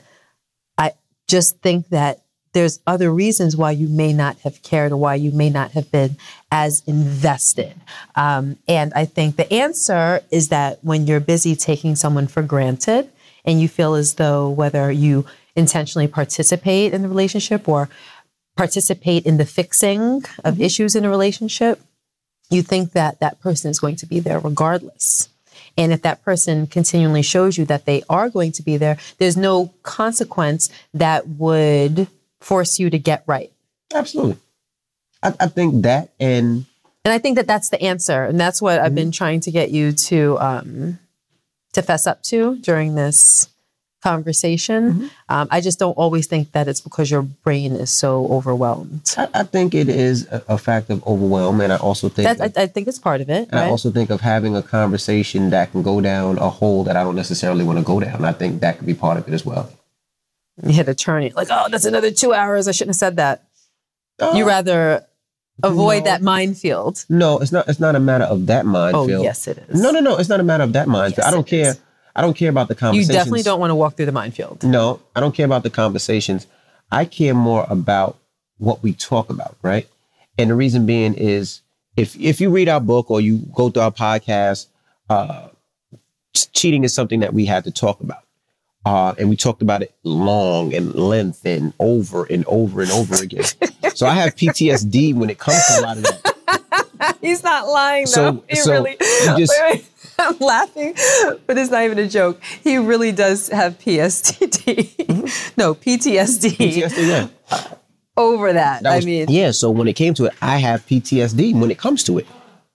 [0.78, 0.94] I
[1.28, 2.22] just think that
[2.54, 5.92] there's other reasons why you may not have cared or why you may not have
[5.92, 6.18] been
[6.52, 7.74] as invested.
[8.16, 13.10] Um, and I think the answer is that when you're busy taking someone for granted
[13.46, 15.26] and you feel as though whether you
[15.56, 17.90] intentionally participate in the relationship or
[18.58, 21.82] participate in the fixing of issues in a relationship,
[22.50, 25.30] you think that that person is going to be there regardless.
[25.78, 29.38] And if that person continually shows you that they are going to be there, there's
[29.38, 32.08] no consequence that would
[32.42, 33.52] force you to get right.
[33.94, 34.38] Absolutely.
[35.24, 36.66] I, I think that and
[37.06, 39.72] And I think that that's the answer, and that's what I've been trying to get
[39.72, 41.00] you to um,
[41.74, 43.48] to fess up to during this
[44.04, 45.10] conversation.
[45.30, 49.14] Um, I just don't always think that it's because your brain is so overwhelmed.
[49.16, 52.58] I, I think it is a, a fact of overwhelm, and I also think That
[52.58, 53.50] I, I think it's part of it.
[53.52, 56.96] and I also think of having a conversation that can go down a hole that
[56.98, 58.26] I don't necessarily want to go down.
[58.26, 59.72] I think that could be part of it as well.
[60.64, 62.68] You hit a turn, like, oh, that's another two hours.
[62.68, 63.44] I shouldn't have said that.
[64.20, 65.06] you Uh, rather
[65.64, 66.12] avoid no.
[66.12, 67.06] that minefield.
[67.10, 67.68] No, it's not.
[67.68, 69.10] It's not a matter of that minefield.
[69.12, 69.82] Oh, yes, it is.
[69.82, 70.18] No, no, no.
[70.18, 71.20] It's not a matter of that minefield.
[71.20, 71.70] Yes, I don't care.
[71.72, 71.80] is.
[72.16, 73.08] I don't care about the conversations.
[73.10, 74.64] You definitely don't want to walk through the minefield.
[74.64, 76.46] No, I don't care about the conversations.
[76.92, 78.18] I care more about
[78.58, 79.88] what we talk about, right?
[80.38, 81.62] And the reason being is
[81.96, 84.68] if if you read our book or you go through our podcast,
[85.10, 85.48] uh,
[86.54, 88.24] cheating is something that we had to talk about.
[88.86, 93.16] Uh, and we talked about it long and length and over and over and over
[93.22, 93.44] again.
[93.94, 97.18] so I have PTSD when it comes to a lot of that.
[97.22, 98.44] He's not lying So- though.
[98.50, 98.98] He so really.
[99.38, 99.86] just- wait, wait.
[100.20, 100.94] I'm laughing,
[101.48, 102.40] but it's not even a joke.
[102.64, 105.58] He really does have PSTD.
[105.58, 107.28] no, PTSD, PTSD, yeah.
[108.18, 108.84] over that.
[108.84, 109.50] That I mean, yeah.
[109.52, 112.28] So when it came to it, I have PTSD when it comes to it,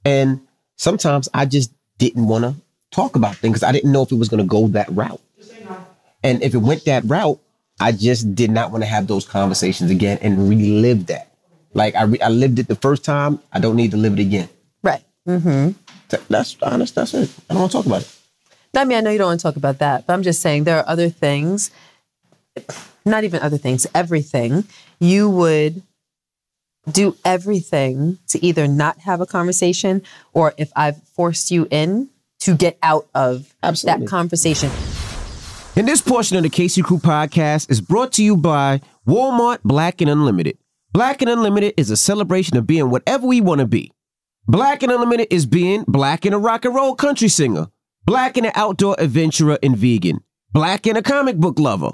[0.05, 0.41] and
[0.77, 2.55] sometimes I just didn't want to
[2.91, 5.21] talk about things I didn't know if it was going to go that route.
[6.27, 7.39] And if it went that route,
[7.79, 11.33] I just did not want to have those conversations again and relive that.
[11.75, 13.39] Like I, re- I lived it the first time.
[13.53, 14.49] I don't need to live it again.
[14.83, 15.05] right.
[15.29, 15.73] Mm-hmm.
[16.09, 16.95] Th- That's honest.
[16.95, 17.31] That's it.
[17.51, 18.13] I don't want to talk about it.
[18.77, 20.65] I mean, I know you don't want to talk about that, but I'm just saying
[20.65, 21.71] there are other things,
[23.05, 24.65] not even other things, everything
[25.01, 25.83] you would
[26.91, 30.03] do everything to either not have a conversation
[30.33, 32.09] or if I've forced you in
[32.41, 34.05] to get out of Absolutely.
[34.07, 34.71] that conversation.
[35.79, 40.01] And this portion of the Casey Crew podcast is brought to you by Walmart Black
[40.01, 40.57] and Unlimited.
[40.95, 43.93] Black and Unlimited is a celebration of being whatever we want to be.
[44.49, 47.67] Black and Unlimited is being black and a rock and roll country singer,
[48.07, 50.21] black and an outdoor adventurer and vegan,
[50.51, 51.91] black and a comic book lover.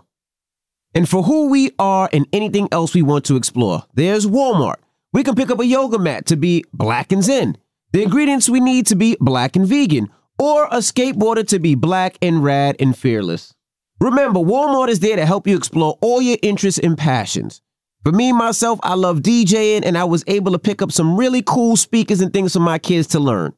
[0.94, 4.76] And for who we are and anything else we want to explore, there's Walmart.
[5.12, 7.58] We can pick up a yoga mat to be black and zen,
[7.90, 10.08] the ingredients we need to be black and vegan,
[10.38, 13.54] or a skateboarder to be black and rad and fearless.
[14.02, 17.62] Remember, Walmart is there to help you explore all your interests and passions.
[18.02, 21.40] For me, myself, I love DJing and I was able to pick up some really
[21.40, 23.54] cool speakers and things for my kids to learn.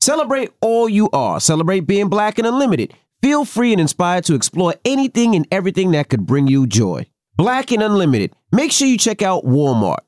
[0.00, 1.38] Celebrate all you are.
[1.38, 2.94] Celebrate being black and unlimited.
[3.22, 7.06] Feel free and inspired to explore anything and everything that could bring you joy.
[7.36, 8.32] Black and unlimited.
[8.50, 10.00] Make sure you check out Walmart.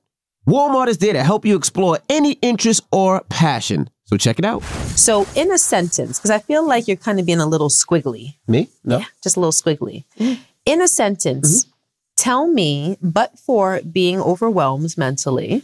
[0.48, 3.88] Walmart is there to help you explore any interest or passion.
[4.08, 4.62] So check it out.
[4.96, 8.36] So, in a sentence, because I feel like you're kind of being a little squiggly,
[8.46, 8.68] Me?
[8.82, 9.04] No.
[9.22, 10.04] just a little squiggly.
[10.18, 10.40] Mm-hmm.
[10.64, 11.70] In a sentence, mm-hmm.
[12.16, 15.62] tell me, but for being overwhelmed mentally,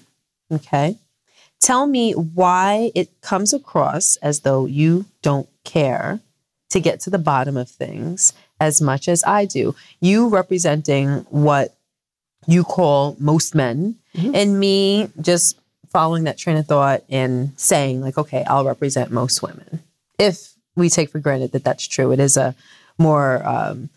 [0.53, 0.99] okay,
[1.59, 6.20] tell me why it comes across as though you don't care
[6.68, 9.74] to get to the bottom of things as much as I do.
[10.01, 11.74] You representing what
[12.47, 14.34] you call most men, mm-hmm.
[14.34, 15.59] and me just
[15.95, 19.80] following that train of thought and saying, like, okay, I'll represent most women.
[20.18, 22.57] If we take for granted that that's true, it is a
[22.99, 23.90] more um,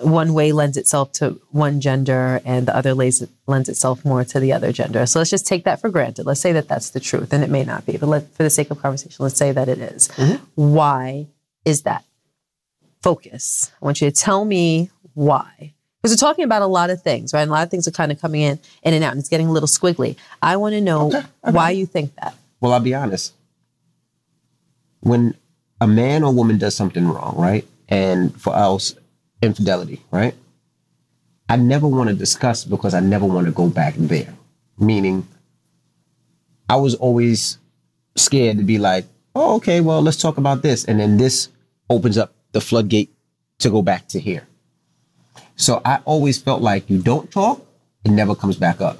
[0.00, 4.38] one way lends itself to one gender and the other lays, lends itself more to
[4.38, 5.06] the other gender.
[5.06, 6.26] So let's just take that for granted.
[6.26, 8.50] Let's say that that's the truth, and it may not be, but let, for the
[8.50, 10.08] sake of conversation, let's say that it is.
[10.56, 11.28] Why
[11.64, 12.04] is that?
[13.02, 13.72] Focus.
[13.80, 15.72] I want you to tell me why.
[16.04, 17.40] Because we're talking about a lot of things, right?
[17.40, 19.30] And a lot of things are kind of coming in, in and out, and it's
[19.30, 20.16] getting a little squiggly.
[20.42, 21.26] I want to know Okay, okay.
[21.56, 22.36] why you think that.
[22.60, 23.32] Well, I'll be honest.
[25.00, 25.34] When
[25.80, 27.66] a man or woman does something wrong, right?
[27.88, 28.94] And for us,
[29.40, 30.34] infidelity, right?
[31.48, 34.34] I never want to discuss because I never want to go back there.
[34.78, 35.26] Meaning,
[36.68, 37.56] I was always
[38.14, 40.84] scared to be like, oh, okay, well, let's talk about this.
[40.84, 41.48] And then this
[41.88, 43.10] opens up the floodgate
[43.60, 44.46] to go back to here.
[45.56, 47.64] So I always felt like you don't talk,
[48.04, 48.98] it never comes back up.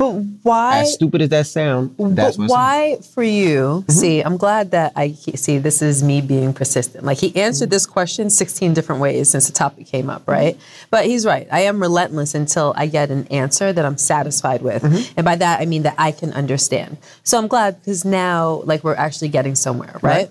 [0.00, 0.12] But
[0.42, 0.78] why?
[0.78, 3.84] As stupid as that sound, that's but why for you?
[3.84, 3.92] Mm-hmm.
[3.92, 5.58] See, I'm glad that I see.
[5.58, 7.04] This is me being persistent.
[7.04, 7.72] Like he answered mm.
[7.72, 10.56] this question 16 different ways since the topic came up, right?
[10.88, 11.46] But he's right.
[11.52, 15.12] I am relentless until I get an answer that I'm satisfied with, mm-hmm.
[15.18, 16.96] and by that I mean that I can understand.
[17.22, 20.30] So I'm glad because now, like, we're actually getting somewhere, right?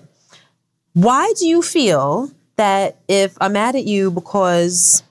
[0.94, 5.02] Why do you feel that if I'm mad at you because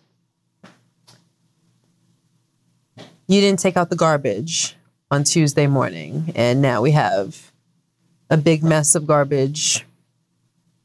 [3.27, 4.75] you didn't take out the garbage
[5.09, 7.51] on Tuesday morning, and now we have
[8.29, 9.83] a big mess of garbage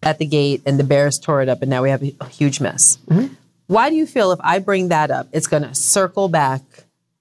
[0.03, 2.63] at the gate, and the bears tore it up, and now we have a, huge
[2.63, 2.97] mess.
[3.09, 3.35] Mm-hmm.
[3.67, 6.63] Why do you feel if I bring that up, it's going to circle back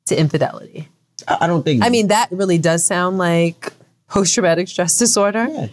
[0.06, 0.88] to infidelity?
[1.28, 1.84] I I don't think.
[1.84, 3.74] I mean, that really does sound like
[4.08, 5.68] post traumatic stress disorder, Yeah.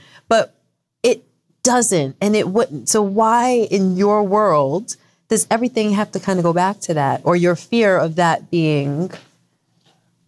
[1.63, 2.89] Doesn't and it wouldn't.
[2.89, 4.97] So, why in your world
[5.29, 8.51] does everything have to kind of go back to that or your fear of that
[8.51, 9.11] being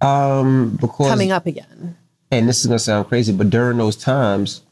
[0.00, 1.96] um, because coming up again?
[2.30, 4.62] and this is gonna sound crazy, but during those times,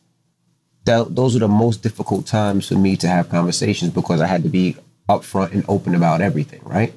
[0.85, 4.43] that those are the most difficult times for me to have conversations because I had
[4.45, 4.77] to be
[5.09, 6.95] upfront and open about everything, right?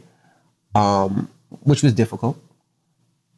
[0.76, 1.30] Um,
[1.64, 2.38] which was difficult.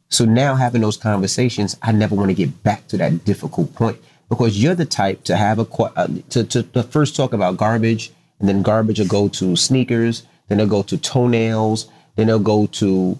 [0.08, 3.98] So now having those conversations, I never want to get back to that difficult point
[4.28, 8.12] because you're the type to have a uh, to, to to first talk about garbage,
[8.40, 12.66] and then garbage will go to sneakers, then they'll go to toenails, then they'll go
[12.66, 13.18] to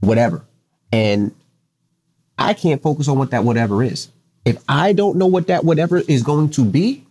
[0.00, 0.44] whatever,
[0.92, 1.34] and
[2.38, 4.08] I can't focus on what that whatever is.
[4.44, 7.04] If I don't know what that whatever is going to be,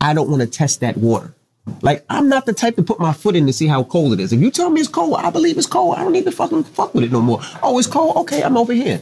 [0.00, 1.34] I don't want to test that water.
[1.82, 4.20] Like I'm not the type to put my foot in to see how cold it
[4.20, 4.32] is.
[4.32, 5.96] If you tell me it's cold, I believe it's cold.
[5.96, 7.40] I don't need to fucking fuck with it no more.
[7.62, 8.16] Oh, it's cold.
[8.18, 9.00] Okay, I'm over here.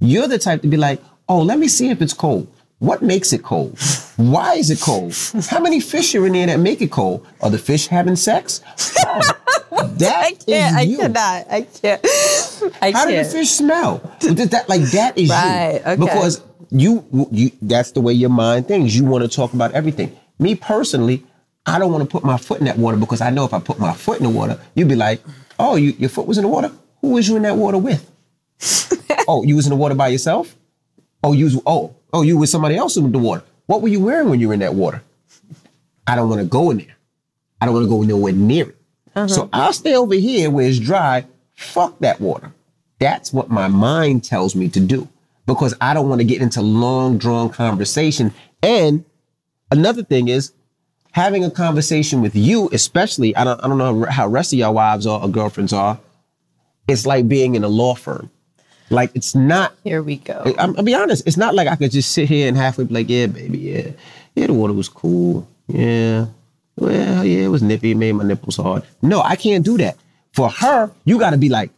[0.00, 2.48] You're the type to be like, oh, let me see if it's cold.
[2.80, 3.78] What makes it cold?
[4.16, 5.14] Why is it cold?
[5.50, 7.26] How many fish are in there that make it cold?
[7.42, 8.62] Are the fish having sex?
[9.06, 10.96] Oh, that is you.
[10.96, 11.46] cannot.
[11.50, 12.00] I can't.
[12.80, 13.98] I How do the fish smell?
[14.22, 15.96] That like that is Right, you okay.
[15.96, 18.94] because you you that's the way your mind thinks.
[18.94, 20.18] You want to talk about everything.
[20.38, 21.22] Me personally,
[21.66, 23.60] I don't want to put my foot in that water because I know if I
[23.60, 25.20] put my foot in the water, you'd be like,
[25.58, 26.72] "Oh, you, your foot was in the water.
[27.02, 28.10] Who was you in that water with?
[29.28, 30.56] oh, you was in the water by yourself.
[31.22, 33.42] Oh, you was, oh oh you with somebody else in the water.
[33.66, 35.02] What were you wearing when you were in that water?
[36.06, 36.96] I don't want to go in there.
[37.60, 38.76] I don't want to go nowhere near it.
[39.28, 39.48] So uh-huh.
[39.52, 41.26] I'll stay over here where it's dry.
[41.54, 42.52] Fuck that water.
[42.98, 45.08] That's what my mind tells me to do
[45.46, 48.32] because I don't want to get into long drawn conversation.
[48.62, 49.04] And
[49.70, 50.52] another thing is
[51.12, 54.74] having a conversation with you, especially, I don't, I don't know how rest of y'all
[54.74, 55.98] wives are or girlfriends are.
[56.88, 58.30] It's like being in a law firm.
[58.90, 60.42] Like it's not Here we go.
[60.58, 61.26] I'm, I'll be honest.
[61.26, 63.90] It's not like I could just sit here and halfway be like, yeah, baby, yeah,
[64.34, 66.26] yeah, the water was cool, yeah,
[66.76, 68.82] well, yeah, it was nippy, it made my nipples hard.
[69.02, 69.96] No, I can't do that.
[70.32, 71.70] For her, you got to be like,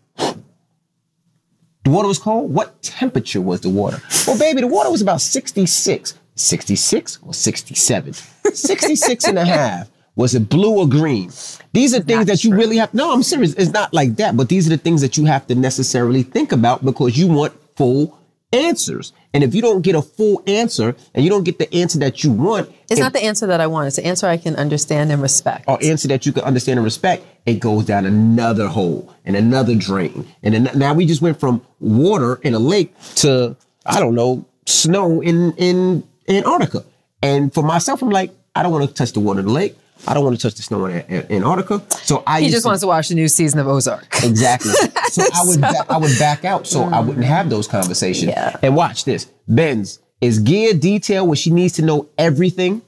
[1.84, 2.52] the water was cold.
[2.52, 4.00] What temperature was the water?
[4.26, 6.18] Well, baby, the water was about 66.
[6.34, 8.12] 66 or 67?
[8.54, 9.90] 66 and a half.
[10.14, 11.30] Was it blue or green?
[11.72, 12.92] These are things that you really have.
[12.92, 13.54] No, I'm serious.
[13.54, 16.52] It's not like that, but these are the things that you have to necessarily think
[16.52, 18.18] about because you want full
[18.52, 19.14] answers.
[19.32, 22.22] And if you don't get a full answer and you don't get the answer that
[22.22, 23.86] you want, It's it- not the answer that I want.
[23.86, 25.64] It's the answer I can understand and respect.
[25.66, 29.74] or answer that you can understand and respect, it goes down another hole and another
[29.74, 30.26] drain.
[30.42, 33.56] And then now we just went from water in a lake to,
[33.86, 36.84] I don't know, snow in, in Antarctica.
[37.22, 39.76] And for myself, I'm like, I don't want to touch the water in the lake.
[40.06, 41.82] I don't want to touch the snow in, in Antarctica.
[42.04, 44.06] So I He just to- wants to watch the new season of Ozark.
[44.24, 44.72] Exactly.
[45.10, 48.30] So I would ba- I would back out so I wouldn't have those conversations.
[48.30, 48.56] Yeah.
[48.62, 49.26] And watch this.
[49.48, 52.82] Benz is gear detail where she needs to know everything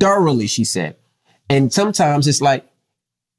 [0.00, 0.96] thoroughly, she said.
[1.50, 2.64] And sometimes it's like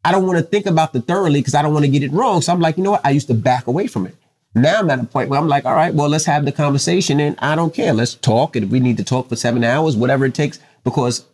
[0.05, 2.11] I don't want to think about the thoroughly because I don't want to get it
[2.11, 2.41] wrong.
[2.41, 3.05] So I'm like, you know what?
[3.05, 4.15] I used to back away from it.
[4.55, 7.19] Now I'm at a point where I'm like, all right, well, let's have the conversation
[7.19, 7.93] and I don't care.
[7.93, 8.55] Let's talk.
[8.55, 11.25] And if we need to talk for seven hours, whatever it takes, because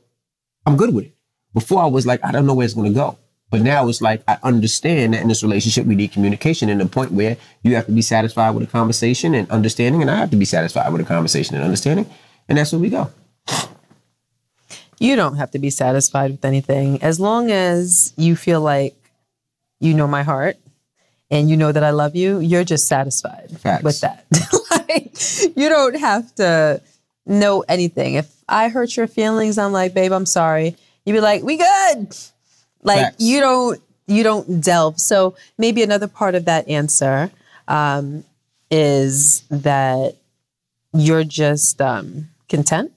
[0.66, 1.16] I'm good with it.
[1.53, 3.18] Before I was like, I don't know where it's going to go.
[3.49, 6.88] But now it's like, I understand that in this relationship, we need communication and the
[6.88, 10.01] point where you have to be satisfied with a conversation and understanding.
[10.01, 12.09] And I have to be satisfied with a conversation and understanding.
[12.49, 13.11] And that's where we go.
[14.99, 18.95] You don't have to be satisfied with anything as long as you feel like
[19.80, 20.57] you know my heart
[21.30, 22.39] and you know that I love you.
[22.39, 23.84] You're just satisfied Facts.
[23.84, 24.26] with that.
[24.72, 26.82] like, you don't have to
[27.26, 28.16] know anything.
[28.16, 30.76] If I hurt your feelings, I'm like, babe, I'm sorry.
[31.06, 32.16] You'd be like, we good.
[32.84, 33.24] Like Facts.
[33.24, 35.00] you don't you don't delve.
[35.00, 37.32] So maybe another part of that answer
[37.68, 38.24] um,
[38.70, 40.16] is that
[40.93, 42.91] you're just um, content.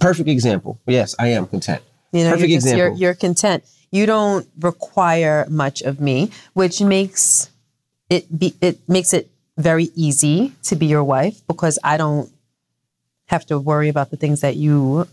[0.00, 0.78] Perfect example.
[0.86, 1.82] Yes, I am content.
[2.12, 2.98] You know, Perfect you're, just, example.
[2.98, 3.64] you're, you're content.
[3.90, 7.50] You don't require much of me, which makes
[8.10, 12.30] it be, it makes it very easy to be your wife because I don't
[13.26, 15.06] have to worry about the things that you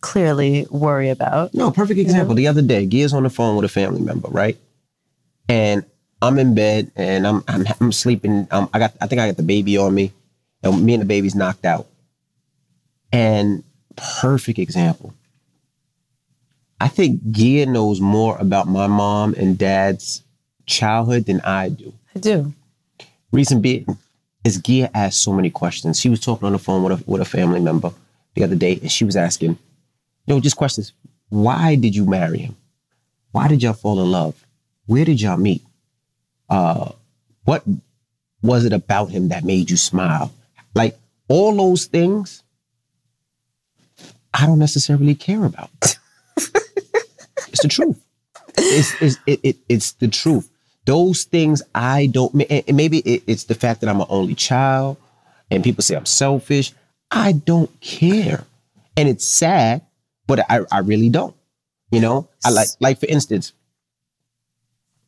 [0.00, 1.54] clearly worry about.
[1.54, 2.34] No, perfect example.
[2.34, 4.56] The other day, Gia's on the phone with a family member, right?
[5.48, 5.84] And
[6.22, 8.48] I'm in bed and I'm I'm, I'm sleeping.
[8.50, 10.12] Um, I got I think I got the baby on me,
[10.62, 11.86] and me and the baby's knocked out.
[13.12, 13.62] And
[13.96, 15.14] perfect example.
[16.80, 20.22] I think Gia knows more about my mom and dad's
[20.66, 21.94] childhood than I do.
[22.14, 22.52] I do.
[23.32, 23.86] Reason being
[24.46, 25.98] is Gia asked so many questions.
[25.98, 27.92] She was talking on the phone with a with a family member
[28.34, 30.92] the other day, and she was asking, you know, just questions.
[31.28, 32.56] Why did you marry him?
[33.32, 34.46] Why did y'all fall in love?
[34.86, 35.62] Where did y'all meet?
[36.48, 36.92] Uh,
[37.44, 37.64] what
[38.40, 40.32] was it about him that made you smile?
[40.74, 40.96] Like
[41.28, 42.44] all those things,
[44.32, 45.70] I don't necessarily care about.
[46.36, 48.00] it's the truth.
[48.56, 50.48] It's, it's, it, it, it's the truth.
[50.86, 54.96] Those things I don't, and maybe it's the fact that I'm an only child
[55.50, 56.72] and people say I'm selfish.
[57.10, 58.44] I don't care.
[58.96, 59.82] And it's sad,
[60.26, 61.34] but I, I really don't.
[61.90, 63.52] You know, I like, like for instance,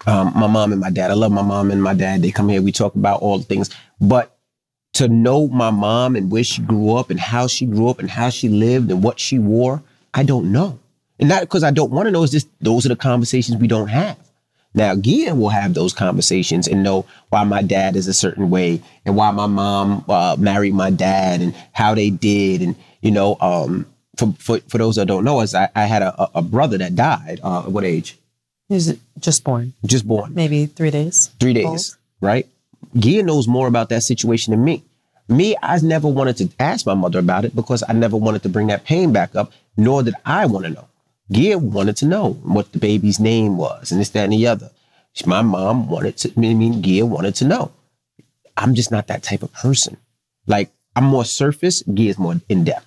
[0.07, 1.11] um, my mom and my dad.
[1.11, 2.23] I love my mom and my dad.
[2.23, 3.71] They come here, we talk about all the things.
[4.01, 4.37] But
[4.95, 8.09] to know my mom and where she grew up and how she grew up and
[8.09, 9.83] how she lived and what she wore,
[10.15, 10.79] I don't know.
[11.19, 13.69] And not because I don't want to know, it's just those are the conversations we
[13.69, 14.17] don't have.
[14.79, 18.81] Now, Gia will have those conversations and know why my dad is a certain way
[19.05, 22.63] and why my mom uh, married my dad and how they did.
[22.63, 26.03] And, you know, um, for, for, for those that don't know us, I, I had
[26.03, 27.41] a, a- brother that died.
[27.43, 28.17] Uh, at what age?
[28.69, 30.33] He was just born, Just born.
[30.35, 31.31] maybe three days.
[31.41, 31.97] Three days, old.
[32.21, 32.47] right?
[32.97, 34.85] Gia knows more about that situation than me.
[35.29, 38.49] Me, I never wanted to ask my mother about it because I never wanted to
[38.49, 40.88] bring that pain back up, nor did I want to know.
[41.31, 44.71] Gia wanted to know what the baby's name was and this, that, and the other.
[45.27, 47.73] My mom wanted to, I mean, Gia wanted to know.
[48.57, 49.97] I'm just not that type of person.
[50.47, 52.87] Like, I'm more surface, Gia's more in depth.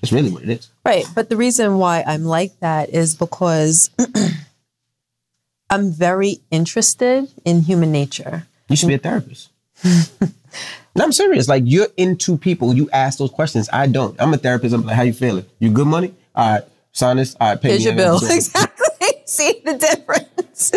[0.00, 0.68] That's really what it is.
[0.84, 1.06] Right.
[1.14, 3.90] But the reason why I'm like that is because
[5.70, 8.46] I'm very interested in human nature.
[8.68, 9.50] You should be a therapist.
[9.84, 11.48] no, I'm serious.
[11.48, 12.74] Like you're into people.
[12.74, 13.68] You ask those questions.
[13.72, 14.20] I don't.
[14.20, 14.74] I'm a therapist.
[14.74, 15.46] I'm like, how you feeling?
[15.58, 16.14] You good money?
[16.34, 16.64] All right.
[16.94, 17.36] Sign this.
[17.40, 18.20] All right, pay Here's your bill.
[18.30, 18.86] Exactly.
[19.26, 20.70] See the difference?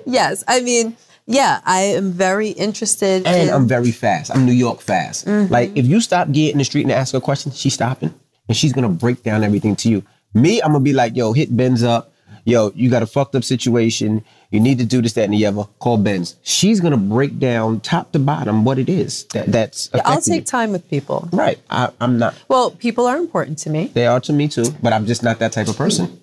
[0.06, 0.42] yes.
[0.48, 0.96] I mean,
[1.26, 4.34] yeah, I am very interested And in I'm very fast.
[4.34, 5.26] I'm New York fast.
[5.26, 5.52] Mm-hmm.
[5.52, 8.12] Like if you stop getting in the street and ask her a question, she's stopping
[8.48, 10.02] and she's gonna break down everything to you.
[10.34, 12.09] Me, I'm gonna be like, yo, hit Benz up.
[12.44, 14.24] Yo, you got a fucked up situation.
[14.50, 15.64] You need to do this, that, and the other.
[15.78, 16.36] Call Benz.
[16.42, 19.90] She's gonna break down top to bottom what it is that that's.
[19.94, 21.28] Yeah, I'll take time with people.
[21.32, 21.58] Right.
[21.70, 22.34] I, I'm not.
[22.48, 23.90] Well, people are important to me.
[23.94, 26.20] They are to me too, but I'm just not that type of person.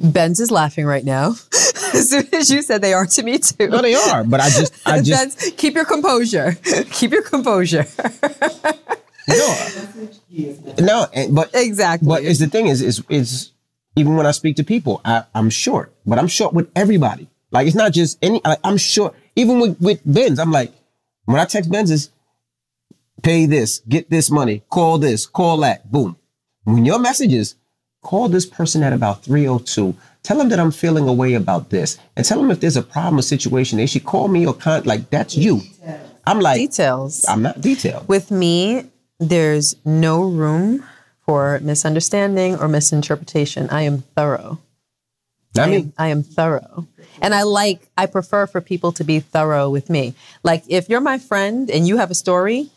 [0.00, 1.34] Benz is laughing right now.
[1.94, 3.68] as soon as you said they are to me too.
[3.68, 4.24] No, they are.
[4.24, 6.52] But I just, I just, Benz, keep your composure.
[6.92, 7.86] keep your composure.
[9.28, 9.66] no,
[10.78, 11.06] no.
[11.30, 12.08] But exactly.
[12.08, 13.52] But it's the thing is, is, is
[13.98, 17.28] even when I speak to people, I, I'm short, but I'm short with everybody.
[17.50, 18.40] Like it's not just any.
[18.44, 19.14] I, I'm short.
[19.36, 20.72] Even with with Benz, I'm like,
[21.24, 22.10] when I text Benz, is
[23.22, 26.16] pay this, get this money, call this, call that, boom.
[26.64, 27.56] When your message is,
[28.02, 29.96] call this person at about 302.
[30.22, 32.82] Tell them that I'm feeling a way about this, and tell them if there's a
[32.82, 34.82] problem or situation, they should call me or con.
[34.84, 35.60] Like that's you.
[36.26, 37.24] I'm like, Details.
[37.26, 38.06] I'm not detailed.
[38.06, 38.84] With me,
[39.18, 40.84] there's no room
[41.28, 43.68] for misunderstanding or misinterpretation.
[43.68, 44.58] I am thorough.
[45.58, 46.86] I mean, am, I am thorough.
[47.20, 50.14] And I like, I prefer for people to be thorough with me.
[50.42, 52.70] Like, if you're my friend and you have a story,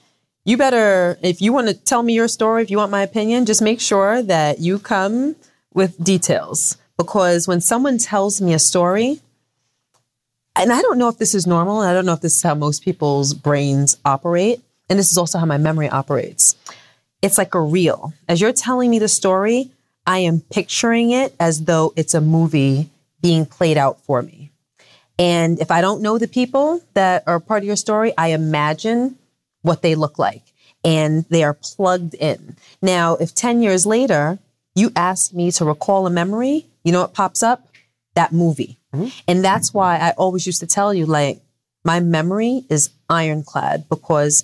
[0.43, 3.45] you better, if you want to tell me your story, if you want my opinion,
[3.45, 5.37] just make sure that you come
[5.73, 6.77] with details.
[6.97, 9.21] Because when someone tells me a story,
[10.57, 12.43] and I don't know if this is normal, and I don't know if this is
[12.43, 16.53] how most people's brains operate, and this is also how my memory operates.
[17.21, 18.13] It's like a reel.
[18.27, 19.71] As you're telling me the story,
[20.05, 22.89] I am picturing it as though it's a movie
[23.21, 24.51] being played out for me.
[25.19, 29.17] And if I don't know the people that are part of your story, I imagine
[29.61, 30.41] what they look like
[30.83, 32.55] and they are plugged in.
[32.81, 34.39] Now, if 10 years later
[34.73, 37.67] you ask me to recall a memory, you know what pops up?
[38.15, 38.79] That movie.
[38.93, 39.09] Mm-hmm.
[39.27, 41.39] And that's why I always used to tell you, like,
[41.83, 44.43] my memory is ironclad because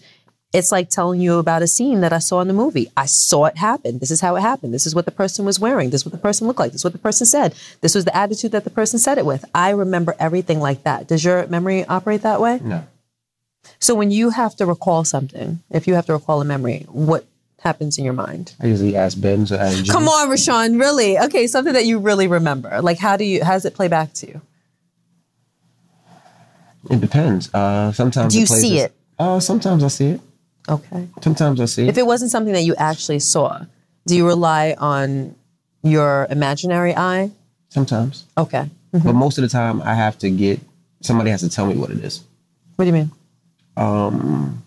[0.54, 2.89] it's like telling you about a scene that I saw in the movie.
[2.95, 4.00] I saw it happen.
[4.00, 4.74] This is how it happened.
[4.74, 5.89] This is what the person was wearing.
[5.89, 6.72] This is what the person looked like.
[6.72, 7.54] This is what the person said.
[7.82, 9.43] This was the attitude that the person said it with.
[9.54, 11.08] I remember everything like that.
[11.08, 12.60] Does your memory operate that way?
[12.64, 12.86] no.
[13.80, 17.26] So when you have to recall something, if you have to recall a memory, what
[17.60, 18.54] happens in your mind?
[18.62, 19.41] I usually ask Ben.
[19.41, 21.20] ask Come on, RaShaun, really?
[21.20, 22.82] Okay, something that you really remember.
[22.82, 24.41] Like how do you how does it play back to you?
[26.89, 27.54] It depends.
[27.54, 28.93] Uh, sometimes Do you see it?
[29.20, 30.22] Uh, sometimes I see it.
[30.70, 31.07] Okay.
[31.22, 31.88] Sometimes I see.
[31.88, 33.65] If it wasn't something that you actually saw,
[34.05, 35.36] do you rely on
[35.84, 37.32] your imaginary eye?
[37.70, 38.70] sometimes, Okay.
[38.91, 40.59] but most of the time, I have to get
[41.01, 42.24] somebody has to tell me what it is.
[42.76, 43.11] What do you mean?
[43.76, 44.63] Um,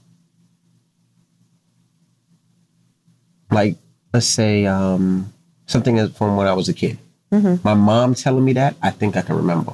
[3.51, 3.77] Like,
[4.13, 5.33] let's say um,
[5.67, 6.99] something is from when I was a kid.
[7.33, 7.67] Mm-hmm.
[7.67, 9.73] My mom telling me that, I think I can remember.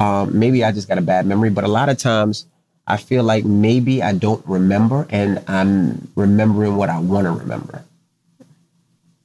[0.00, 2.46] Um, maybe I just got a bad memory, but a lot of times
[2.88, 7.84] I feel like maybe I don't remember, and I'm remembering what I want to remember.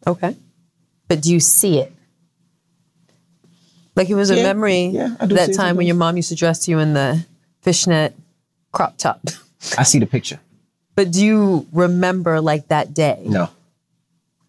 [0.06, 0.36] Okay.
[1.08, 1.92] But do you see it?
[3.96, 6.68] Like it was a Yeah, memory yeah, that time when your mom used to dress
[6.68, 7.26] you in the
[7.62, 8.16] fishnet
[8.72, 9.22] crop top.
[9.78, 10.40] I see the picture.
[10.96, 13.22] But do you remember like that day?
[13.26, 13.50] No.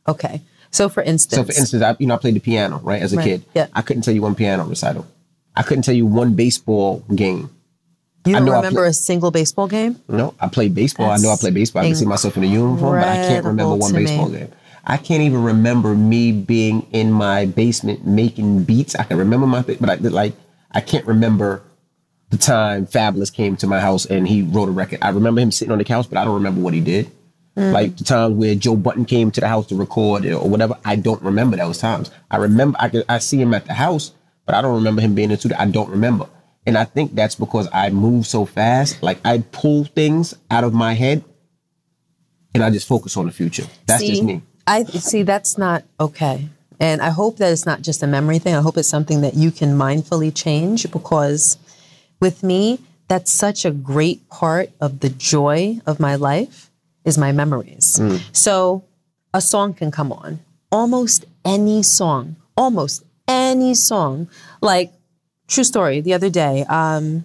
[0.09, 0.41] Okay.
[0.71, 3.13] So for instance, So, for instance, I you know I played the piano right as
[3.13, 3.45] a Right, kid.
[3.55, 3.69] yeah.
[3.75, 5.07] I couldn't tell you one piano recital.
[5.55, 7.51] I couldn't tell you one baseball game.
[8.27, 10.01] You don't remember play- a single baseball game?
[10.09, 11.11] No, I played baseball.
[11.11, 11.83] I know I played baseball.
[11.83, 14.05] I can see myself in a uniform, but I can't remember one to me.
[14.07, 14.49] baseball game.
[14.87, 18.95] I can't even remember me being in my basement making beats.
[18.95, 20.35] I can remember my, but I like
[20.73, 21.63] I can't remember
[22.31, 24.99] the time Fabolous came to my house and he wrote a record.
[25.03, 27.11] I remember him sitting on the couch, but I don't remember what he did.
[27.57, 27.73] Mm.
[27.73, 30.97] Like the times where Joe Budden came to the house to record or whatever, I
[30.97, 32.11] don't remember those times.
[32.31, 34.13] I remember I could, I see him at the house,
[34.45, 35.61] but I don't remember him being into the.
[35.61, 36.27] I don't remember,
[36.67, 39.03] and I think that's because I move so fast.
[39.03, 41.25] Like I pull things out of my head,
[42.55, 43.67] and I just focus on the future.
[43.87, 44.43] That's see, just me.
[44.67, 46.49] I see that's not okay.
[46.81, 48.55] And I hope that it's not just a memory thing.
[48.55, 51.57] I hope it's something that you can mindfully change because
[52.21, 56.71] with me, that's such a great part of the joy of my life
[57.05, 57.99] is my memories.
[58.01, 58.23] Mm.
[58.35, 58.85] So
[59.33, 60.41] a song can come on.
[60.73, 62.37] Almost any song.
[62.57, 64.29] Almost any song.
[64.61, 64.93] Like
[65.49, 67.25] true story, the other day, um,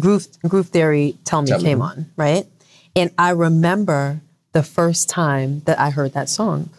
[0.00, 1.64] Groove Groove Theory Tell Me Tell Me.
[1.64, 2.46] came on, right?
[2.94, 4.20] And I remember
[4.52, 6.70] the first time that I heard that song.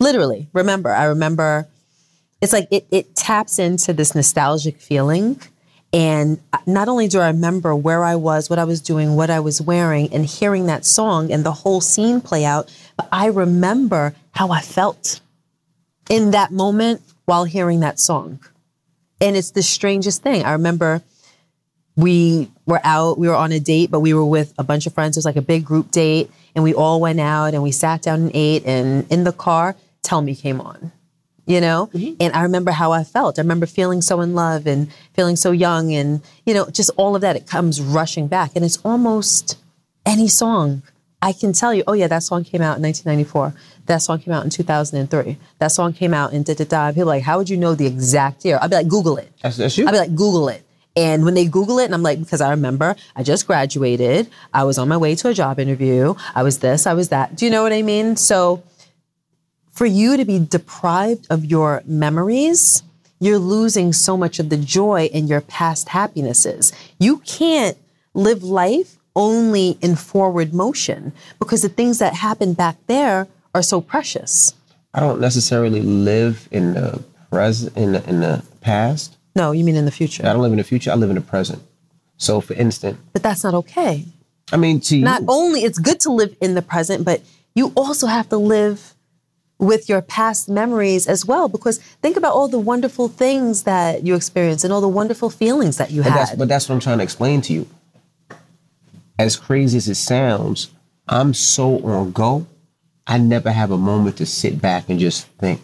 [0.00, 0.90] Literally, remember.
[0.90, 1.68] I remember
[2.40, 5.40] it's like it, it taps into this nostalgic feeling.
[5.92, 9.40] And not only do I remember where I was, what I was doing, what I
[9.40, 14.14] was wearing, and hearing that song and the whole scene play out, but I remember
[14.32, 15.20] how I felt.
[16.10, 18.38] in that moment while hearing that song.
[19.20, 20.44] And it's the strangest thing.
[20.44, 21.02] I remember
[21.96, 24.94] we were out, we were on a date, but we were with a bunch of
[24.94, 25.16] friends.
[25.16, 28.02] It was like a big group date, and we all went out and we sat
[28.02, 28.64] down and ate.
[28.64, 30.92] And in the car, Tell Me came on,
[31.44, 31.90] you know?
[31.92, 32.14] Mm-hmm.
[32.20, 33.38] And I remember how I felt.
[33.38, 37.16] I remember feeling so in love and feeling so young, and, you know, just all
[37.16, 37.34] of that.
[37.34, 38.52] It comes rushing back.
[38.54, 39.58] And it's almost
[40.06, 40.82] any song.
[41.20, 43.54] I can tell you, oh, yeah, that song came out in 1994.
[43.86, 45.36] That song came out in 2003.
[45.58, 46.90] That song came out in da da da.
[46.90, 48.58] People are like, how would you know the exact year?
[48.60, 49.32] I'd be like, Google it.
[49.42, 49.86] That's, that's you.
[49.86, 50.62] I'd be like, Google it.
[50.94, 54.64] And when they Google it, and I'm like, because I remember I just graduated, I
[54.64, 57.36] was on my way to a job interview, I was this, I was that.
[57.36, 58.16] Do you know what I mean?
[58.16, 58.64] So
[59.70, 62.82] for you to be deprived of your memories,
[63.20, 66.72] you're losing so much of the joy in your past happinesses.
[66.98, 67.78] You can't
[68.12, 73.80] live life only in forward motion because the things that happened back there are so
[73.82, 74.54] precious.
[74.94, 79.16] I don't necessarily live in the present in the, in the past.
[79.36, 80.24] No, you mean in the future.
[80.24, 80.90] I don't live in the future.
[80.90, 81.62] I live in the present.
[82.16, 84.06] So, for instance, But that's not okay.
[84.50, 87.20] I mean, to Not you, only it's good to live in the present, but
[87.54, 88.94] you also have to live
[89.58, 94.14] with your past memories as well because think about all the wonderful things that you
[94.14, 96.38] experienced and all the wonderful feelings that you but that's, had.
[96.38, 97.66] but that's what I'm trying to explain to you.
[99.18, 100.70] As crazy as it sounds,
[101.08, 102.46] I'm so on go.
[103.06, 105.60] I never have a moment to sit back and just think.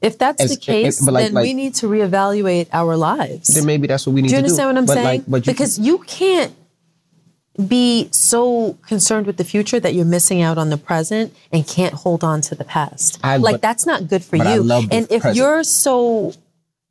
[0.00, 3.54] if that's as- the case, like- then we need to reevaluate our lives.
[3.54, 5.24] Then maybe that's what we need to Do Do you understand what I'm but saying?
[5.28, 6.52] Like, you, because you can't
[7.68, 11.94] be so concerned with the future that you're missing out on the present and can't
[11.94, 13.20] hold on to the past.
[13.22, 14.72] I- like but- that's not good for you.
[14.90, 15.36] and if present.
[15.36, 16.32] you're so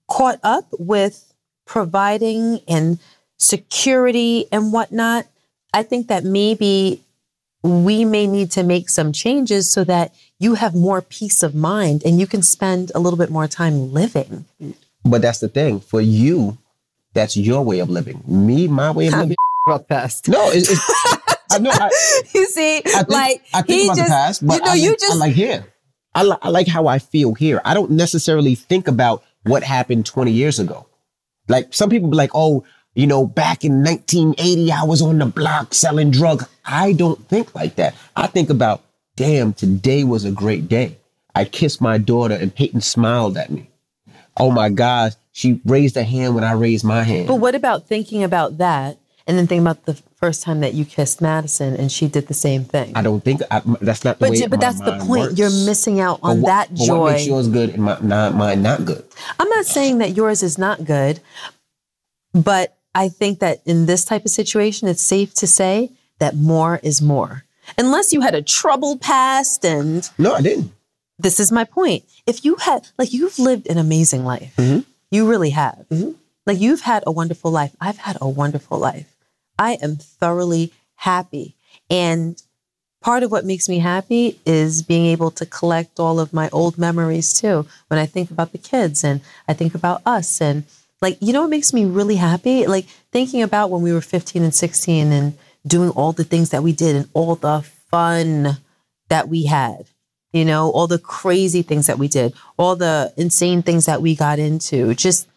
[0.07, 1.33] caught up with
[1.65, 2.99] providing and
[3.37, 5.25] security and whatnot,
[5.73, 7.01] I think that maybe
[7.63, 12.03] we may need to make some changes so that you have more peace of mind
[12.03, 14.45] and you can spend a little bit more time living.
[15.05, 15.79] but that's the thing.
[15.79, 16.57] For you,
[17.13, 18.23] that's your way of living.
[18.27, 19.35] Me, my way of living.
[19.67, 20.27] About past.
[20.27, 20.81] No, it's, it's
[21.51, 21.69] I know.
[21.71, 21.89] I,
[22.33, 24.71] You see, I think, like I think he about just, the past, but you know,
[24.71, 25.65] I, you like, just I like here.
[26.15, 27.61] I, li- I like how I feel here.
[27.63, 30.87] I don't necessarily think about what happened 20 years ago.
[31.47, 32.63] Like some people be like, oh,
[32.93, 36.45] you know, back in 1980, I was on the block selling drugs.
[36.65, 37.95] I don't think like that.
[38.15, 38.81] I think about,
[39.15, 40.97] damn, today was a great day.
[41.33, 43.69] I kissed my daughter and Peyton smiled at me.
[44.37, 47.27] Oh my gosh, she raised a hand when I raised my hand.
[47.27, 50.83] But what about thinking about that and then thinking about the first time that you
[50.83, 52.91] kissed Madison and she did the same thing?
[52.95, 55.07] I don't think I, that's not the But, way but that's the point.
[55.09, 55.37] works.
[55.37, 56.97] You're missing out on what- that but joy.
[57.03, 59.05] What makes yours good and my, not, mine not good?
[59.39, 61.21] I'm not saying that yours is not good,
[62.33, 66.79] but I think that in this type of situation, it's safe to say that more
[66.83, 67.43] is more.
[67.77, 70.71] Unless you had a troubled past and No, I didn't.
[71.17, 72.03] this is my point.
[72.25, 74.81] If you had, like, you've lived an amazing life, mm-hmm.
[75.09, 75.85] you really have.
[75.89, 76.11] Mm-hmm.
[76.45, 77.75] Like, you've had a wonderful life.
[77.79, 79.15] I've had a wonderful life.
[79.57, 81.55] I am thoroughly happy.
[81.89, 82.41] And
[83.01, 86.77] part of what makes me happy is being able to collect all of my old
[86.77, 87.67] memories too.
[87.87, 90.63] When I think about the kids and I think about us and
[91.01, 92.67] like, you know what makes me really happy?
[92.67, 96.63] Like thinking about when we were 15 and 16 and doing all the things that
[96.63, 98.57] we did and all the fun
[99.09, 99.85] that we had.
[100.31, 104.15] You know, all the crazy things that we did, all the insane things that we
[104.15, 105.27] got into, just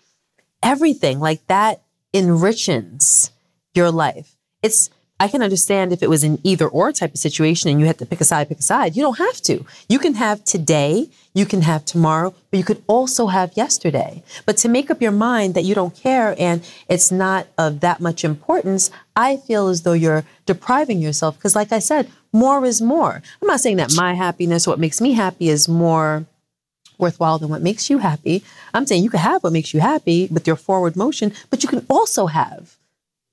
[0.63, 3.33] everything like that enriches
[3.75, 4.37] your life.
[4.63, 4.91] It's
[5.25, 7.97] I can understand if it was an either or type of situation and you had
[7.97, 8.95] to pick a side, pick a side.
[8.95, 9.65] You don't have to.
[9.89, 14.23] You can have today, you can have tomorrow, but you could also have yesterday.
[14.45, 18.01] But to make up your mind that you don't care and it's not of that
[18.01, 21.39] much importance, I feel as though you're depriving yourself.
[21.39, 23.23] Because, like I said, more is more.
[23.41, 26.27] I'm not saying that my happiness, what makes me happy, is more
[26.99, 28.45] worthwhile than what makes you happy.
[28.75, 31.69] I'm saying you can have what makes you happy with your forward motion, but you
[31.71, 32.77] can also have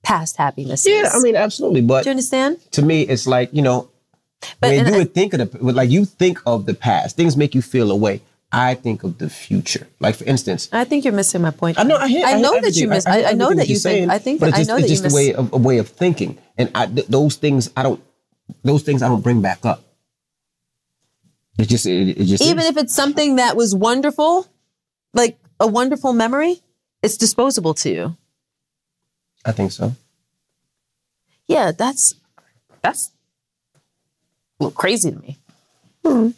[0.03, 0.85] past happiness.
[0.87, 1.81] Yeah, I mean, absolutely.
[1.81, 2.59] But do you understand?
[2.71, 3.89] to me, it's like, you know,
[4.59, 7.37] But when you I- would think of the, like you think of the past, things
[7.37, 8.21] make you feel away.
[8.53, 9.87] I think of the future.
[10.01, 11.79] Like, for instance, I think you're missing my point.
[11.79, 13.05] I know, I, hear, I know hear that you miss.
[13.07, 14.11] I, I, know that you saying, think.
[14.11, 14.39] I think.
[14.41, 15.13] That, just, I know it's that you just miss.
[15.13, 18.03] a way of a way of thinking, and I, th- those things I don't.
[18.63, 19.85] Those things I don't bring back up.
[21.57, 22.65] It just, it, it just Even is.
[22.69, 24.47] if it's something that was wonderful,
[25.13, 26.61] like a wonderful memory,
[27.01, 28.17] it's disposable to you.
[29.45, 29.93] I think so.
[31.47, 32.13] Yeah, that's
[32.81, 33.11] that's
[34.59, 35.37] a little crazy to me.
[36.05, 36.29] Hmm.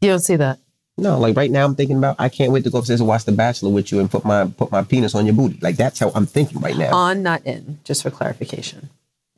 [0.00, 0.58] You don't see that.
[0.98, 2.16] No, like right now, I'm thinking about.
[2.18, 4.46] I can't wait to go upstairs and watch The Bachelor with you and put my
[4.46, 5.58] put my penis on your booty.
[5.60, 6.94] Like that's how I'm thinking right now.
[6.94, 8.88] On, not in, just for clarification.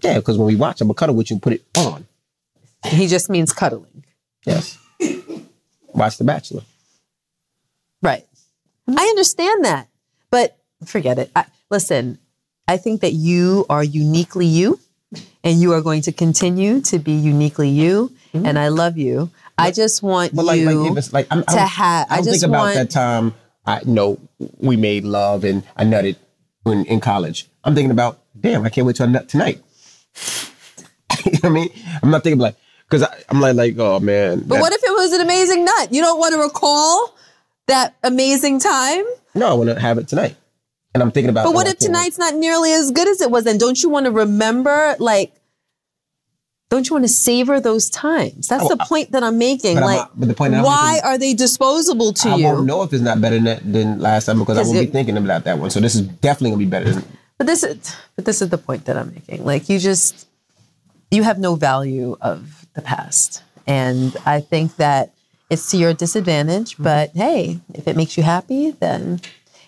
[0.03, 2.07] yeah, because when we watch, I'm gonna cuddle with you and put it on.
[2.87, 4.05] He just means cuddling.
[4.47, 4.79] Yes.
[5.89, 6.63] Watch The Bachelor.
[8.03, 8.25] Right.
[8.89, 9.89] I understand that,
[10.31, 11.31] but forget it.
[11.35, 12.19] I, listen,
[12.67, 14.79] I think that you are uniquely you,
[15.43, 18.13] and you are going to continue to be uniquely you.
[18.35, 19.31] And I love you.
[19.57, 20.37] I just want Mm-hmm.
[20.37, 22.07] But like, you like, if it's like, I'm, to have.
[22.11, 22.75] I I just think about want.
[22.75, 23.35] that time.
[23.67, 24.19] I you know
[24.59, 26.17] we made love and I nutted
[26.63, 27.49] when in college.
[27.65, 29.63] I'm thinking about, damn, I can't wait to nut tonight.
[31.25, 31.69] you know what I mean?
[32.03, 32.57] I'm not thinking like
[32.89, 34.43] because I'm like like oh man.
[34.47, 35.93] But what if it was an amazing nut?
[35.93, 37.17] You don't want to recall
[37.69, 39.05] that amazing time?
[39.35, 40.37] no, I want to have it tonight,
[40.95, 41.45] and I'm thinking about.
[41.45, 41.81] But what if wait.
[41.81, 43.57] tonight's not nearly as good as it was then?
[43.59, 45.33] Don't you want to remember, like,
[46.71, 48.49] don't you want to savor those times?
[48.49, 49.77] That's Oh, the point that I'm making.
[49.77, 52.47] but I'm Like, not- but the point why making- are they disposable to I you?
[52.47, 54.87] I won't know if it's not better than, than last time because I won't be
[54.87, 55.71] thinking about that one.
[55.71, 57.05] So this is definitely gonna be better than.
[57.39, 57.79] But this is,
[58.17, 59.45] but this is the point that I'm making.
[59.47, 60.27] Like, you just,
[61.11, 65.13] you have no value of the past, and I think that
[65.51, 66.75] it's to your disadvantage.
[66.75, 66.83] Mm-hmm.
[66.83, 69.21] But hey, if it makes you happy, then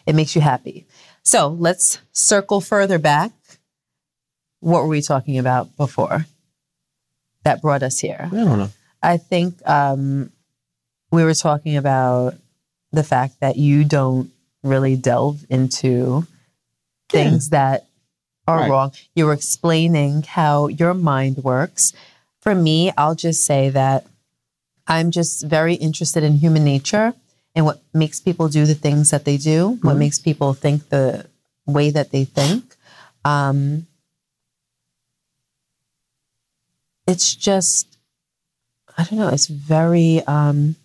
[0.06, 0.86] it makes you happy.
[1.22, 3.32] So let's circle further back.
[4.60, 6.26] What were we talking about before?
[7.44, 8.28] That brought us here.
[8.30, 8.70] I don't know.
[9.02, 10.30] I think um,
[11.10, 12.34] we were talking about
[12.92, 14.30] the fact that you don't
[14.62, 16.26] really delve into
[17.08, 17.86] things that
[18.46, 18.70] are Right.
[18.70, 18.92] wrong.
[19.14, 21.92] You were explaining how your mind works.
[22.40, 24.06] For me, I'll just say that
[24.90, 27.14] I'm just very interested in human nature
[27.54, 31.26] and what makes people do the things that they do, what makes people think the
[31.64, 32.76] way that they think.
[33.24, 33.86] Um,
[37.06, 37.90] it's just
[39.00, 39.28] I don't know.
[39.28, 40.76] It's very, um,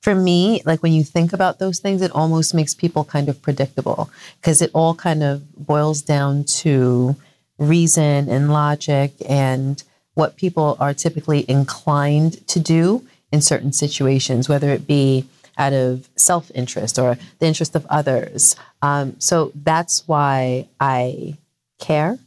[0.00, 3.40] for me, like when you think about those things, it almost makes people kind of
[3.40, 4.10] predictable
[4.40, 7.14] because it all kind of boils down to
[7.56, 14.70] reason and logic and what people are typically inclined to do in certain situations, whether
[14.70, 15.26] it be
[15.58, 18.56] out of self interest or the interest of others.
[18.80, 21.36] Um, so that's why I
[21.78, 22.18] care.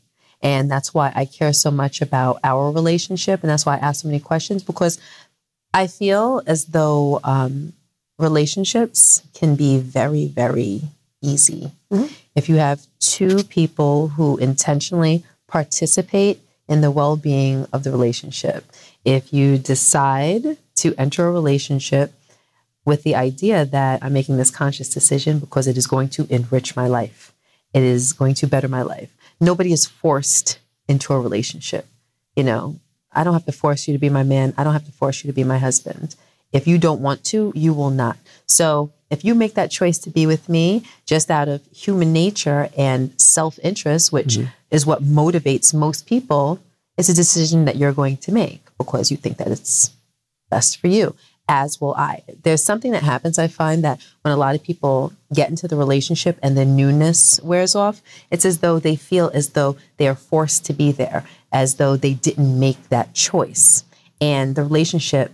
[0.42, 3.42] And that's why I care so much about our relationship.
[3.42, 5.00] And that's why I ask so many questions because
[5.74, 7.74] I feel as though um,
[8.20, 10.82] relationships can be very, very
[11.22, 11.72] easy.
[12.36, 18.66] If you have two people who intentionally participate in the well being of the relationship,
[19.04, 22.14] if you decide to enter a relationship
[22.86, 26.76] with the idea that I'm making this conscious decision because it is going to enrich
[26.76, 27.34] my life,
[27.74, 29.16] it is going to better my life.
[29.40, 31.88] Nobody is forced into a relationship.
[32.36, 32.80] You know,
[33.12, 34.54] I don't have to force you to be my man.
[34.58, 36.16] I don't have to force you to be my husband.
[36.52, 38.18] If you don't want to, you will not.
[38.46, 42.70] So if you make that choice to be with me just out of human nature
[42.78, 44.50] and self interest, which mm-hmm.
[44.76, 46.60] Is what motivates most people,
[46.98, 49.92] it's a decision that you're going to make because you think that it's
[50.50, 51.16] best for you,
[51.48, 52.24] as will I.
[52.44, 55.78] There's something that happens, I find that when a lot of people get into the
[55.78, 60.16] relationship and the newness wears off, it's as though they feel as though they are
[60.32, 61.24] forced to be there,
[61.54, 63.86] as though they didn't make that choice.
[64.20, 65.32] And the relationship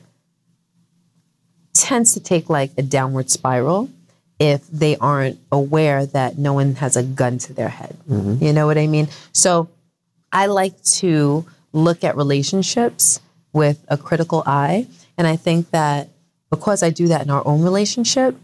[1.74, 3.90] tends to take like a downward spiral
[4.42, 7.96] if they aren't aware that no one has a gun to their head.
[8.10, 8.44] Mm-hmm.
[8.44, 9.08] You know what I mean?
[9.34, 9.70] So
[10.32, 13.20] I like to look at relationships
[13.54, 14.88] with a critical eye.
[15.16, 16.10] And I think that
[16.50, 18.36] because I do that in our own relationship,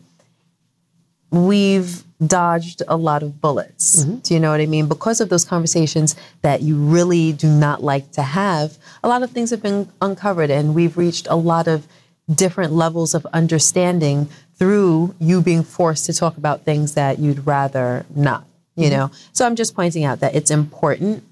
[1.31, 4.03] we've dodged a lot of bullets.
[4.03, 4.17] Mm-hmm.
[4.17, 4.87] Do you know what I mean?
[4.87, 9.31] Because of those conversations that you really do not like to have, a lot of
[9.31, 11.87] things have been uncovered and we've reached a lot of
[12.33, 18.05] different levels of understanding through you being forced to talk about things that you'd rather
[18.15, 18.45] not,
[18.75, 18.97] you mm-hmm.
[18.97, 19.11] know?
[19.33, 21.23] So I'm just pointing out that it's important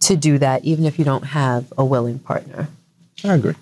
[0.00, 2.68] to do that even if you don't have a willing partner.
[3.24, 3.54] I agree.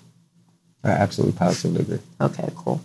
[0.83, 1.99] I absolutely positively agree.
[2.21, 2.81] Okay, cool.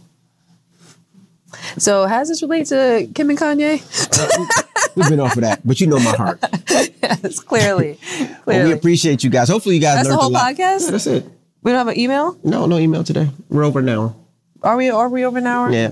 [1.79, 3.81] So, how does this relate to Kim and Kanye?
[4.97, 6.41] We've been off of that, but you know my heart.
[6.69, 7.99] yes, clearly.
[8.43, 8.71] Clearly.
[8.71, 9.49] we appreciate you guys.
[9.49, 10.55] Hopefully, you guys That's the learned whole a lot.
[10.55, 10.91] podcast?
[10.91, 11.27] That's it.
[11.65, 12.39] We don't have an email?
[12.45, 13.29] No, no email today.
[13.49, 14.15] We're over an hour.
[14.63, 15.71] Are we are we over an hour?
[15.73, 15.91] Yeah,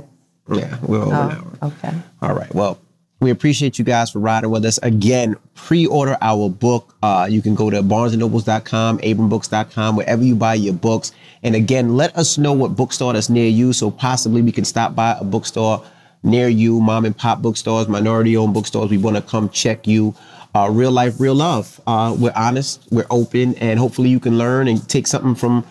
[0.53, 1.59] yeah, we're over an hour.
[1.63, 1.93] Oh, okay.
[2.23, 2.55] All right.
[2.55, 2.79] Well,
[3.21, 4.79] we appreciate you guys for riding with us.
[4.83, 6.95] Again, pre-order our book.
[7.03, 11.13] Uh, you can go to barnesandnobles.com, abrambooks.com, wherever you buy your books.
[11.43, 14.95] And again, let us know what bookstore that's near you, so possibly we can stop
[14.95, 15.85] by a bookstore
[16.25, 18.91] near you, mom and pop bookstores, minority-owned bookstores.
[18.91, 20.15] We want to come check you.
[20.55, 21.81] Uh, real life, real love.
[21.87, 25.65] Uh, we're honest, we're open, and hopefully you can learn and take something from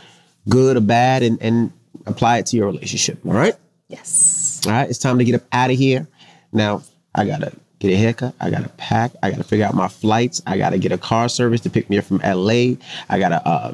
[0.49, 1.71] good or bad and, and
[2.07, 3.19] apply it to your relationship.
[3.25, 3.55] All right.
[3.87, 4.61] Yes.
[4.65, 6.07] All right, it's time to get up out of here.
[6.51, 6.81] Now,
[7.13, 8.33] I gotta get a haircut.
[8.39, 9.11] I gotta pack.
[9.21, 10.41] I gotta figure out my flights.
[10.47, 12.75] I gotta get a car service to pick me up from LA.
[13.09, 13.73] I gotta uh,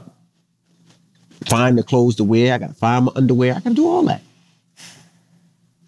[1.45, 2.53] find the clothes to wear.
[2.53, 3.53] I gotta find my underwear.
[3.53, 4.21] I gotta do all that.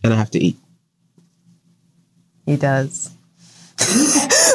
[0.03, 0.57] And I have to eat.
[2.45, 3.09] He does.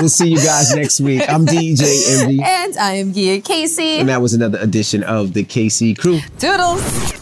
[0.00, 1.22] We'll see you guys next week.
[1.28, 2.40] I'm DJ Envy.
[2.42, 3.98] And I am Gia Casey.
[3.98, 6.20] And that was another edition of the Casey Crew.
[6.38, 7.19] Doodles.